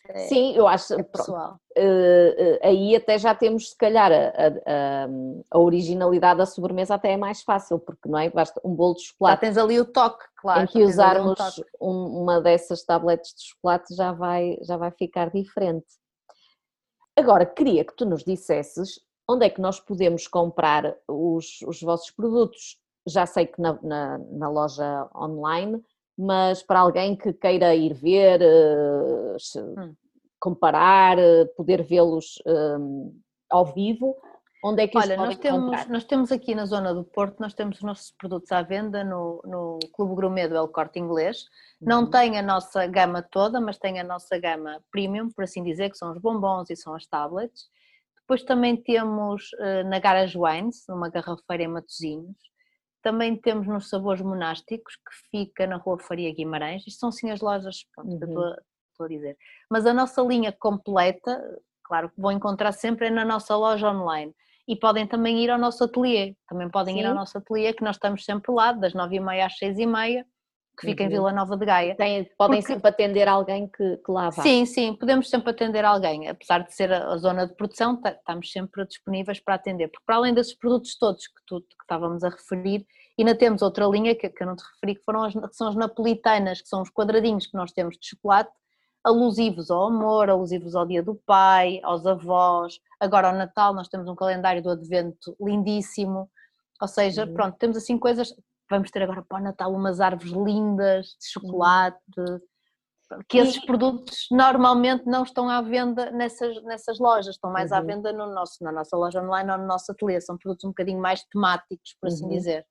[0.07, 0.93] é, Sim, eu acho.
[0.93, 1.59] É pessoal.
[1.77, 5.07] Uh, uh, aí até já temos, se calhar, a, a,
[5.51, 8.29] a, originalidade da sobremesa até é mais fácil, porque não é?
[8.29, 9.35] Basta um bolo de chocolate.
[9.35, 10.63] Já tens ali o toque, claro.
[10.63, 11.39] Em que usarmos
[11.79, 15.87] um uma dessas tabletes de chocolate já vai, já vai ficar diferente.
[17.15, 22.11] Agora, queria que tu nos dissesses onde é que nós podemos comprar os, os vossos
[22.11, 22.77] produtos.
[23.07, 25.81] Já sei que na, na, na loja online,
[26.22, 29.95] mas para alguém que queira ir ver, eh, hum.
[30.39, 33.19] comparar, eh, poder vê-los um,
[33.49, 34.15] ao vivo,
[34.63, 37.78] onde é que Olha, nós temos, nós temos aqui na zona do Porto, nós temos
[37.78, 41.45] os nossos produtos à venda no, no Clube Gourmet do El Corte Inglês.
[41.82, 42.11] Não uhum.
[42.11, 45.97] tem a nossa gama toda, mas tem a nossa gama premium, por assim dizer, que
[45.97, 47.63] são os bombons e são as tablets.
[48.19, 52.38] Depois também temos uh, na Garage Wines, numa garrafeira em Matosinhos,
[53.02, 56.86] também temos nos Sabores Monásticos, que fica na Rua Faria Guimarães.
[56.88, 58.18] Isto são sim as lojas pronto, uhum.
[58.20, 58.56] que eu estou,
[58.91, 59.38] estou a dizer.
[59.70, 61.41] Mas a nossa linha completa,
[61.84, 64.34] claro que vão encontrar sempre é na nossa loja online.
[64.68, 66.36] E podem também ir ao nosso ateliê.
[66.47, 67.02] Também podem sim.
[67.02, 69.78] ir ao nosso ateliê, que nós estamos sempre lá, das nove e meia às seis
[69.80, 70.26] e meia
[70.78, 71.09] que fica uhum.
[71.09, 71.95] em Vila Nova de Gaia.
[71.95, 72.74] Tem, podem Porque...
[72.74, 74.41] sempre atender alguém que, que lá vá.
[74.41, 78.51] Sim, sim, podemos sempre atender alguém, apesar de ser a, a zona de produção, estamos
[78.51, 82.30] sempre disponíveis para atender, porque para além desses produtos todos que, tu, que estávamos a
[82.30, 82.86] referir,
[83.19, 85.67] ainda temos outra linha que, que eu não te referi, que, foram as, que são
[85.67, 88.51] as napolitanas, que são os quadradinhos que nós temos de chocolate,
[89.03, 94.07] alusivos ao amor, alusivos ao dia do pai, aos avós, agora ao Natal nós temos
[94.07, 96.30] um calendário do advento lindíssimo,
[96.80, 97.34] ou seja, uhum.
[97.34, 98.34] pronto, temos assim coisas,
[98.72, 101.99] vamos ter agora para o Natal umas árvores lindas de chocolate,
[103.28, 107.78] que esses produtos normalmente não estão à venda nessas, nessas lojas, estão mais uhum.
[107.78, 110.69] à venda no nosso, na nossa loja online ou no nosso ateliê, são produtos um
[110.69, 112.32] bocadinho mais temáticos, por assim uhum.
[112.32, 112.65] dizer.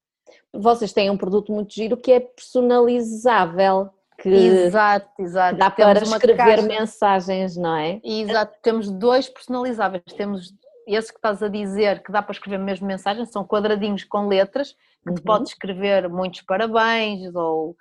[0.52, 5.58] Vocês têm um produto muito giro que é personalizável, que exato, exato.
[5.58, 8.00] dá para escrever mensagens, não é?
[8.02, 10.54] Exato, temos dois personalizáveis, temos
[10.86, 14.74] esse que estás a dizer que dá para escrever mesmo mensagens, são quadradinhos com letras,
[15.02, 15.14] que uhum.
[15.14, 17.76] tu podes escrever muitos parabéns ou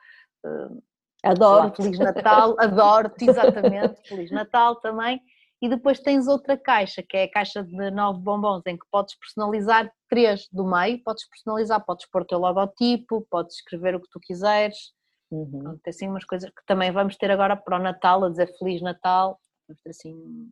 [0.46, 0.84] uh,
[1.24, 5.22] adoro Feliz Natal, adoro-te exatamente, Feliz Natal também.
[5.62, 9.16] E depois tens outra caixa, que é a caixa de nove bombons, em que podes
[9.16, 14.10] personalizar três do meio, podes personalizar, podes pôr o teu logotipo, podes escrever o que
[14.10, 14.94] tu quiseres.
[15.30, 15.78] Uhum.
[15.84, 18.82] Tem assim umas coisas que também vamos ter agora para o Natal, a dizer Feliz
[18.82, 19.38] Natal.
[19.68, 20.50] Vamos ter assim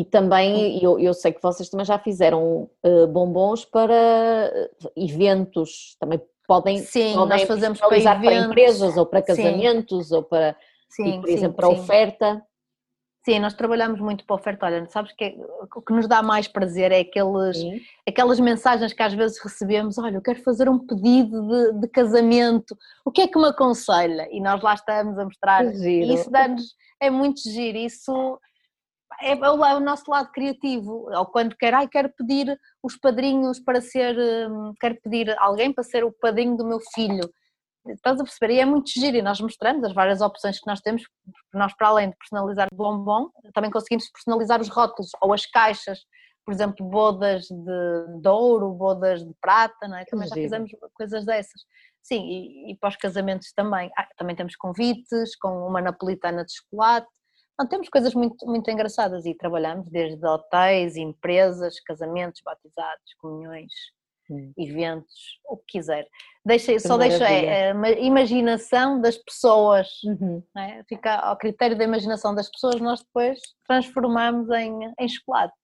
[0.00, 5.96] e também, eu, eu sei que vocês também já fizeram uh, bombons para eh, eventos,
[6.00, 10.14] também podem, sim, podem nós fazemos para, eventos, para empresas ou para casamentos sim.
[10.14, 10.56] ou para,
[10.88, 12.42] sim, por exemplo, para oferta.
[13.24, 14.66] Sim, nós trabalhamos muito para oferta.
[14.66, 15.38] Olha, sabes que
[15.76, 17.56] o que nos dá mais prazer é aqueles,
[18.06, 22.76] aquelas mensagens que às vezes recebemos: olha, eu quero fazer um pedido de, de casamento,
[23.04, 24.28] o que é que me aconselha?
[24.30, 25.64] E nós lá estamos a mostrar.
[25.64, 27.78] Isso dá-nos, é muito giro.
[27.78, 28.40] Isso
[29.20, 33.80] é, é o nosso lado criativo, ou quando quer, ai, quero pedir os padrinhos para
[33.80, 34.16] ser,
[34.50, 37.28] hum, quero pedir alguém para ser o padrinho do meu filho.
[37.86, 38.54] Estás a perceber?
[38.54, 41.02] E é muito giro e nós mostramos as várias opções que nós temos,
[41.52, 46.00] nós para além de personalizar o bombom, também conseguimos personalizar os rótulos ou as caixas,
[46.44, 50.04] por exemplo, bodas de, de ouro, bodas de prata, não é?
[50.04, 51.62] Também já fizemos coisas dessas.
[52.02, 53.90] Sim, e, e para os casamentos também.
[53.96, 57.08] Ah, também temos convites com uma napolitana de chocolate,
[57.58, 63.72] não, temos coisas muito, muito engraçadas e trabalhamos desde hotéis, empresas, casamentos, batizados, comunhões,
[64.28, 64.52] hum.
[64.58, 66.08] eventos, o que quiser.
[66.44, 70.42] Deixa, só deixa é, a imaginação das pessoas, uhum.
[70.56, 70.82] é?
[70.88, 75.54] fica ao critério da imaginação das pessoas, nós depois transformamos em, em chocolate.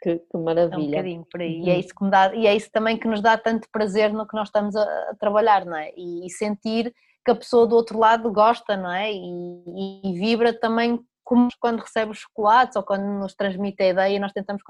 [0.00, 0.98] Que, que, maravilha.
[0.98, 1.58] É um por aí.
[1.58, 1.66] Uhum.
[1.66, 4.12] E, é isso que me dá, e é isso também que nos dá tanto prazer
[4.12, 5.92] no que nós estamos a, a trabalhar, não é?
[5.96, 6.94] E, e, sentir
[7.28, 9.12] que a pessoa do outro lado gosta, não é?
[9.12, 14.16] E, e, vibra também como quando recebe os chocolates ou quando nos transmite a ideia
[14.16, 14.62] e nós tentamos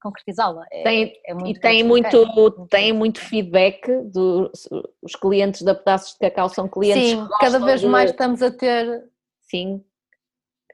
[0.00, 0.64] concretizá-la.
[0.72, 4.66] É, tem, é e tem muito, tem muito feedback dos
[5.02, 8.50] os clientes da Pedaços de Cacau são clientes Sim, cada vez de, mais estamos a
[8.50, 9.04] ter
[9.42, 9.84] sim,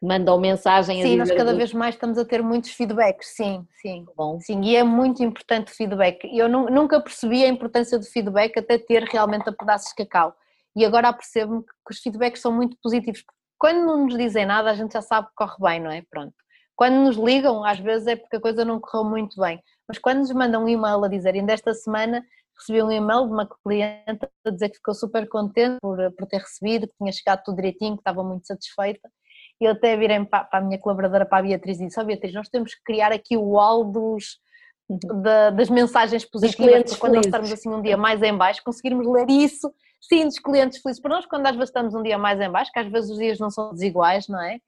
[0.00, 4.06] mandam mensagem Sim, nós cada vez mais estamos a ter muitos feedbacks, sim, sim.
[4.16, 4.38] Bom.
[4.38, 6.20] Sim, e é muito importante o feedback.
[6.32, 10.36] Eu nunca percebi a importância do feedback até ter realmente a pedaços de cacau.
[10.76, 13.24] E agora apercebo-me que os feedbacks são muito positivos.
[13.58, 16.02] Quando não nos dizem nada, a gente já sabe que corre bem, não é?
[16.10, 16.34] Pronto.
[16.74, 19.62] Quando nos ligam, às vezes é porque a coisa não correu muito bem.
[19.86, 22.24] Mas quando nos mandam um e-mail a dizer, ainda esta semana
[22.58, 26.38] recebi um e-mail de uma cliente a dizer que ficou super contente por, por ter
[26.38, 29.08] recebido, que tinha chegado tudo direitinho, que estava muito satisfeita.
[29.60, 32.04] E eu até virei para, para a minha colaboradora, para a Beatriz, e disse: oh,
[32.04, 34.38] Beatriz, nós temos que criar aqui o wall dos,
[34.88, 39.06] da, das mensagens positivas, para quando nós estamos assim um dia mais em baixo, conseguirmos
[39.06, 39.72] ler isso,
[40.02, 41.00] sim, dos clientes felizes.
[41.00, 43.18] Para nós, quando às vezes estamos um dia mais em baixo, que às vezes os
[43.18, 44.58] dias não são desiguais, não é?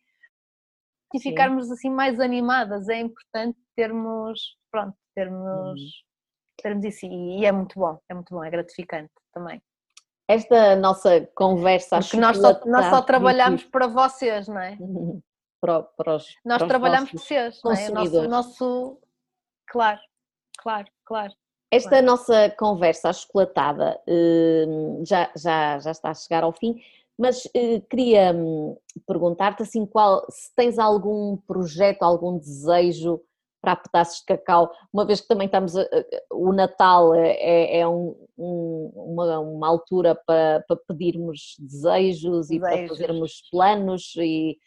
[1.12, 5.86] E ficarmos assim mais animadas, é importante termos, pronto, termos, uhum.
[6.60, 9.62] termos isso, e é muito bom, é muito bom, é gratificante também.
[10.26, 14.76] Esta nossa conversa, Porque nós só, nós só trabalhamos para vocês, não é?
[15.60, 17.90] Para, para os, nós para trabalhamos para vocês, não é?
[17.90, 18.98] O nosso, nosso,
[19.68, 20.00] claro,
[20.58, 21.32] claro, claro.
[21.74, 22.06] Esta claro.
[22.06, 26.76] nossa conversa chocolatada hum, já, já, já está a chegar ao fim,
[27.18, 33.20] mas uh, queria hum, perguntar-te assim, qual, se tens algum projeto, algum desejo
[33.60, 35.86] para pedaços de cacau, uma vez que também estamos, a,
[36.30, 42.50] o Natal é, é, é um, um, uma, uma, altura para, para pedirmos desejos, desejos,
[42.50, 44.58] e para fazermos planos e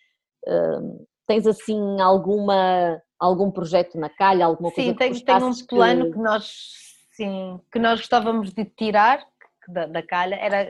[0.47, 5.65] uh, tens assim alguma, algum projeto na calha, alguma coisa sim, que Sim, tenho um
[5.67, 6.11] plano que...
[6.13, 6.17] que...
[6.17, 6.86] nós,
[7.17, 9.25] sim, que nós gostávamos de tirar
[9.67, 10.69] da, da calha, era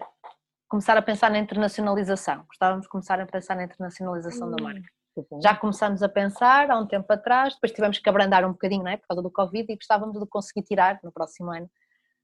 [0.69, 4.55] começar a pensar na internacionalização, gostávamos de começar a pensar na internacionalização hum.
[4.55, 4.87] da marca.
[5.41, 8.91] Já começamos a pensar há um tempo atrás, depois tivemos que abrandar um bocadinho, não
[8.91, 8.97] é?
[8.97, 11.69] Por causa do Covid e gostávamos de conseguir tirar no próximo ano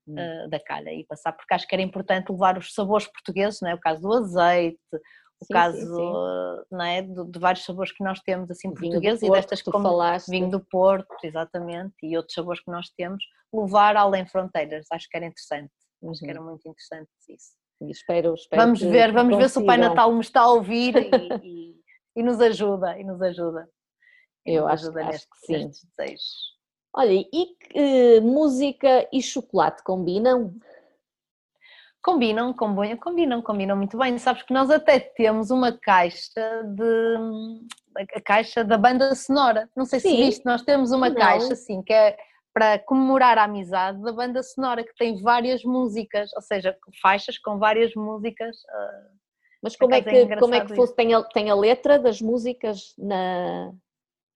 [0.08, 0.16] hum.
[0.16, 3.70] uh, da calha e passar, porque acho que era importante levar os sabores portugueses, não
[3.70, 3.76] é?
[3.76, 4.80] O caso do azeite,
[5.44, 6.14] o sim, caso sim, sim.
[6.72, 7.02] Não é?
[7.02, 10.30] de, de, vários sabores que nós temos assim portugueses e destas que como falaste.
[10.30, 13.24] vinho do Porto, exatamente, e outros sabores que nós temos,
[13.54, 15.72] levar além fronteiras, acho que era interessante,
[16.02, 16.12] uhum.
[16.12, 16.48] acho que era uhum.
[16.48, 17.52] muito interessante isso.
[17.82, 21.10] Espero, espero vamos ver, vamos ver se o Pai Natal me está a ouvir e,
[21.44, 21.84] e
[22.16, 23.68] e nos ajuda, e nos ajuda.
[24.46, 25.72] E Eu nos acho, ajuda acho que sim.
[25.98, 26.54] Desejos.
[26.96, 30.54] Olha, e que música e chocolate combinam?
[32.04, 34.18] Combinam, combinam, combinam, combinam muito bem.
[34.18, 37.18] Sabes que nós até temos uma caixa de
[38.16, 39.70] a caixa da banda sonora.
[39.76, 40.18] Não sei se Sim.
[40.18, 41.16] viste, nós temos uma Não.
[41.16, 42.18] caixa assim que é
[42.54, 47.58] para comemorar a amizade da banda sonora que tem várias músicas, ou seja, faixas com
[47.58, 49.24] várias músicas uh,
[49.64, 50.93] mas como é, que, é como é que fosse?
[50.93, 53.72] Tem a, tem a letra das músicas na,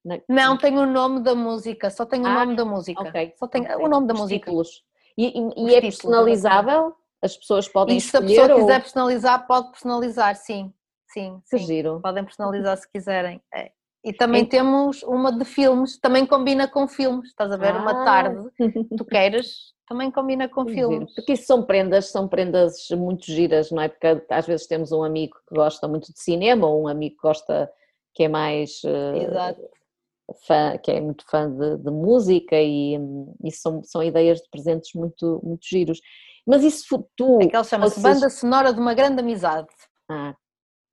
[0.04, 0.20] na...
[0.30, 3.02] Não, tem o nome da música, só tem o ah, nome da música.
[3.02, 3.34] Ok.
[3.36, 3.76] Só tem okay.
[3.76, 4.46] o nome da Os música.
[4.46, 4.86] Títulos.
[5.18, 6.96] E, e, e é personalizável?
[7.22, 8.60] As pessoas podem e se a pessoa ou...
[8.60, 10.74] quiser personalizar, pode personalizar, sim.
[11.10, 11.58] Sim, sim.
[11.60, 12.00] giro.
[12.02, 13.42] Podem personalizar se quiserem.
[13.54, 13.72] É.
[14.04, 17.76] E também temos uma de filmes, também combina com filmes, estás a ver?
[17.76, 17.82] Ah.
[17.82, 18.50] Uma tarde,
[18.98, 21.14] tu queiras também combina com filmes.
[21.16, 23.88] Porque isso são prendas, são prendas muito giras, não é?
[23.88, 27.22] Porque às vezes temos um amigo que gosta muito de cinema ou um amigo que
[27.22, 27.72] gosta,
[28.14, 32.98] que é mais uh, fã, que é muito fã de, de música e,
[33.44, 36.02] e são, são ideias de presentes muito, muito giros.
[36.48, 37.40] Mas isso tu...
[37.42, 39.68] Aquela chama-se banda sonora de uma grande amizade.
[40.10, 40.34] Ah,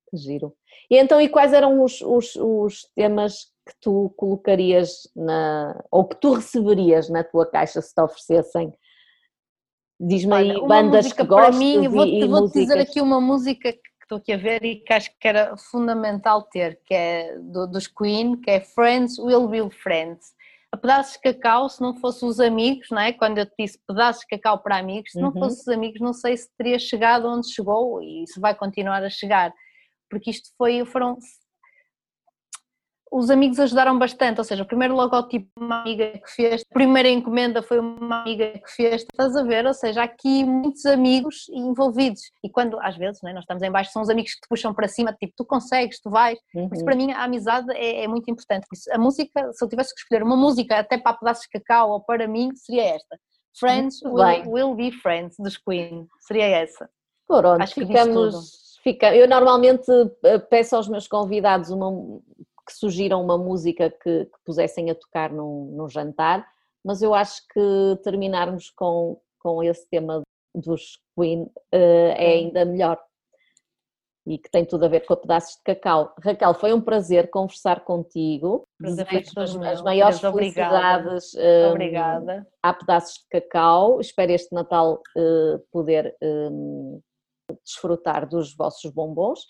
[0.09, 0.53] que giro.
[0.91, 6.17] E então, e quais eram os, os, os temas que tu colocarias na, ou que
[6.17, 8.71] tu receberias na tua caixa se te oferecessem
[9.99, 14.17] Diz-me aí bandas que gostas para mim, vou-te vou dizer aqui uma música que estou
[14.17, 18.35] aqui a ver e que acho que era fundamental ter, que é do, dos Queen,
[18.41, 20.33] que é Friends Will Be Friends.
[20.77, 23.13] Pedaços de cacau, se não fossem os amigos, não é?
[23.13, 25.39] quando eu te disse pedaços de cacau para amigos, se não uhum.
[25.39, 29.09] fossem os amigos, não sei se teria chegado onde chegou e se vai continuar a
[29.09, 29.53] chegar,
[30.09, 31.17] porque isto foi, foram
[33.11, 37.07] os amigos ajudaram bastante, ou seja, o primeiro logotipo uma amiga que fez, a primeira
[37.09, 39.65] encomenda foi uma amiga que fez, estás a ver?
[39.65, 43.71] Ou seja, há aqui muitos amigos envolvidos e quando, às vezes, né, nós estamos em
[43.71, 46.67] baixo, são os amigos que te puxam para cima, tipo, tu consegues, tu vais, uhum.
[46.67, 49.69] por isso para mim a amizade é, é muito importante, isso, a música, se eu
[49.69, 53.17] tivesse que escolher uma música até para pedaços de cacau ou para mim, seria esta,
[53.57, 56.89] Friends will, will, Be Friends, dos Queen, seria essa.
[57.25, 58.65] Pronto, Acho que ficamos...
[58.83, 59.89] Fica, eu normalmente
[60.23, 61.89] eh, peço aos meus convidados uma,
[62.65, 66.47] que sugiram uma música que, que pusessem a tocar num, num, jantar,
[66.83, 70.21] mas eu acho que terminarmos com, com esse tema
[70.53, 72.99] dos Queen uh, é ainda melhor
[74.27, 76.13] e que tem tudo a ver com pedaços de cacau.
[76.19, 78.67] Raquel, foi um prazer conversar contigo.
[78.79, 79.07] Prazer
[79.37, 81.67] as, as maiores felicidades obrigada.
[81.67, 82.47] Um, obrigada.
[82.63, 84.01] a pedaços de cacau.
[84.01, 86.99] Espero este Natal uh, poder um,
[87.63, 89.41] desfrutar dos vossos bombons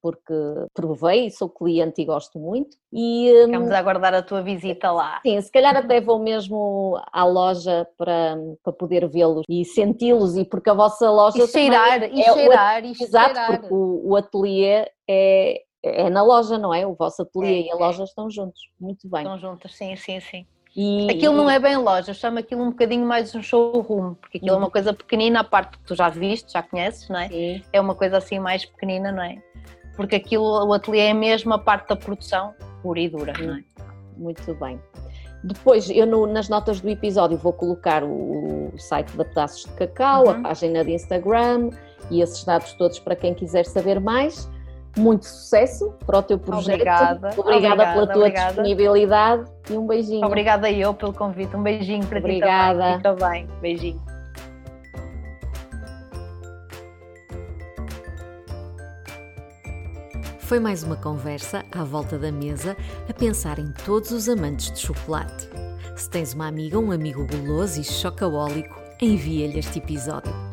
[0.00, 0.34] porque
[0.72, 2.76] provei, sou cliente e gosto muito.
[2.92, 5.20] E, Ficamos hum, a aguardar a tua visita lá.
[5.22, 10.44] Sim, se calhar até vou mesmo à loja para, para poder vê-los e senti-los, e
[10.44, 11.42] porque a vossa loja.
[11.42, 13.60] E cheirar, e é cheirar, o, e Exato, cheirar.
[13.60, 16.86] porque o, o ateliê é, é na loja, não é?
[16.86, 18.70] O vosso ateliê é, e a loja estão juntos.
[18.80, 19.22] Muito bem.
[19.22, 20.46] Estão juntos, sim, sim, sim.
[20.74, 24.38] E, aquilo não é bem loja, eu chamo aquilo um bocadinho mais um showroom, porque
[24.38, 24.56] aquilo uhum.
[24.56, 24.72] é uma uhum.
[24.72, 27.28] coisa pequenina, a parte que tu já viste, já conheces, não é?
[27.28, 27.62] Sim.
[27.72, 29.36] É uma coisa assim mais pequenina, não é?
[29.94, 33.64] Porque aquilo, o ateliê é mesmo a parte da produção pura e dura, não é?
[34.16, 34.80] Muito bem.
[35.44, 39.72] Depois, eu no, nas notas do episódio vou colocar o, o site da Pedaços de
[39.72, 40.30] Cacau, uhum.
[40.30, 41.70] a página de Instagram
[42.10, 44.48] e esses dados todos para quem quiser saber mais
[44.96, 46.74] muito sucesso para o teu projeto.
[46.74, 47.30] Obrigada.
[47.36, 48.48] Obrigada, obrigada pela tua obrigada.
[48.48, 50.26] disponibilidade e um beijinho.
[50.26, 51.56] Obrigada eu pelo convite.
[51.56, 52.96] Um beijinho para obrigada.
[52.96, 53.46] ti também.
[53.46, 53.60] Fica bem.
[53.60, 54.02] Beijinho.
[60.40, 62.76] Foi mais uma conversa à volta da mesa
[63.08, 65.48] a pensar em todos os amantes de chocolate.
[65.96, 70.51] Se tens uma amiga ou um amigo guloso e chocaólico, envia-lhe este episódio.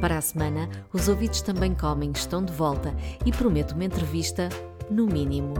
[0.00, 4.48] Para a semana, os ouvidos também comem estão de volta e prometo uma entrevista,
[4.90, 5.54] no mínimo,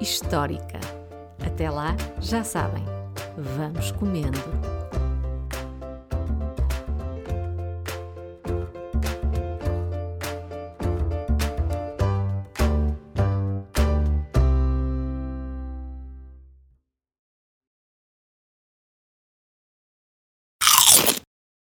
[0.00, 0.80] histórica.
[1.44, 2.84] Até lá, já sabem,
[3.56, 4.73] vamos comendo.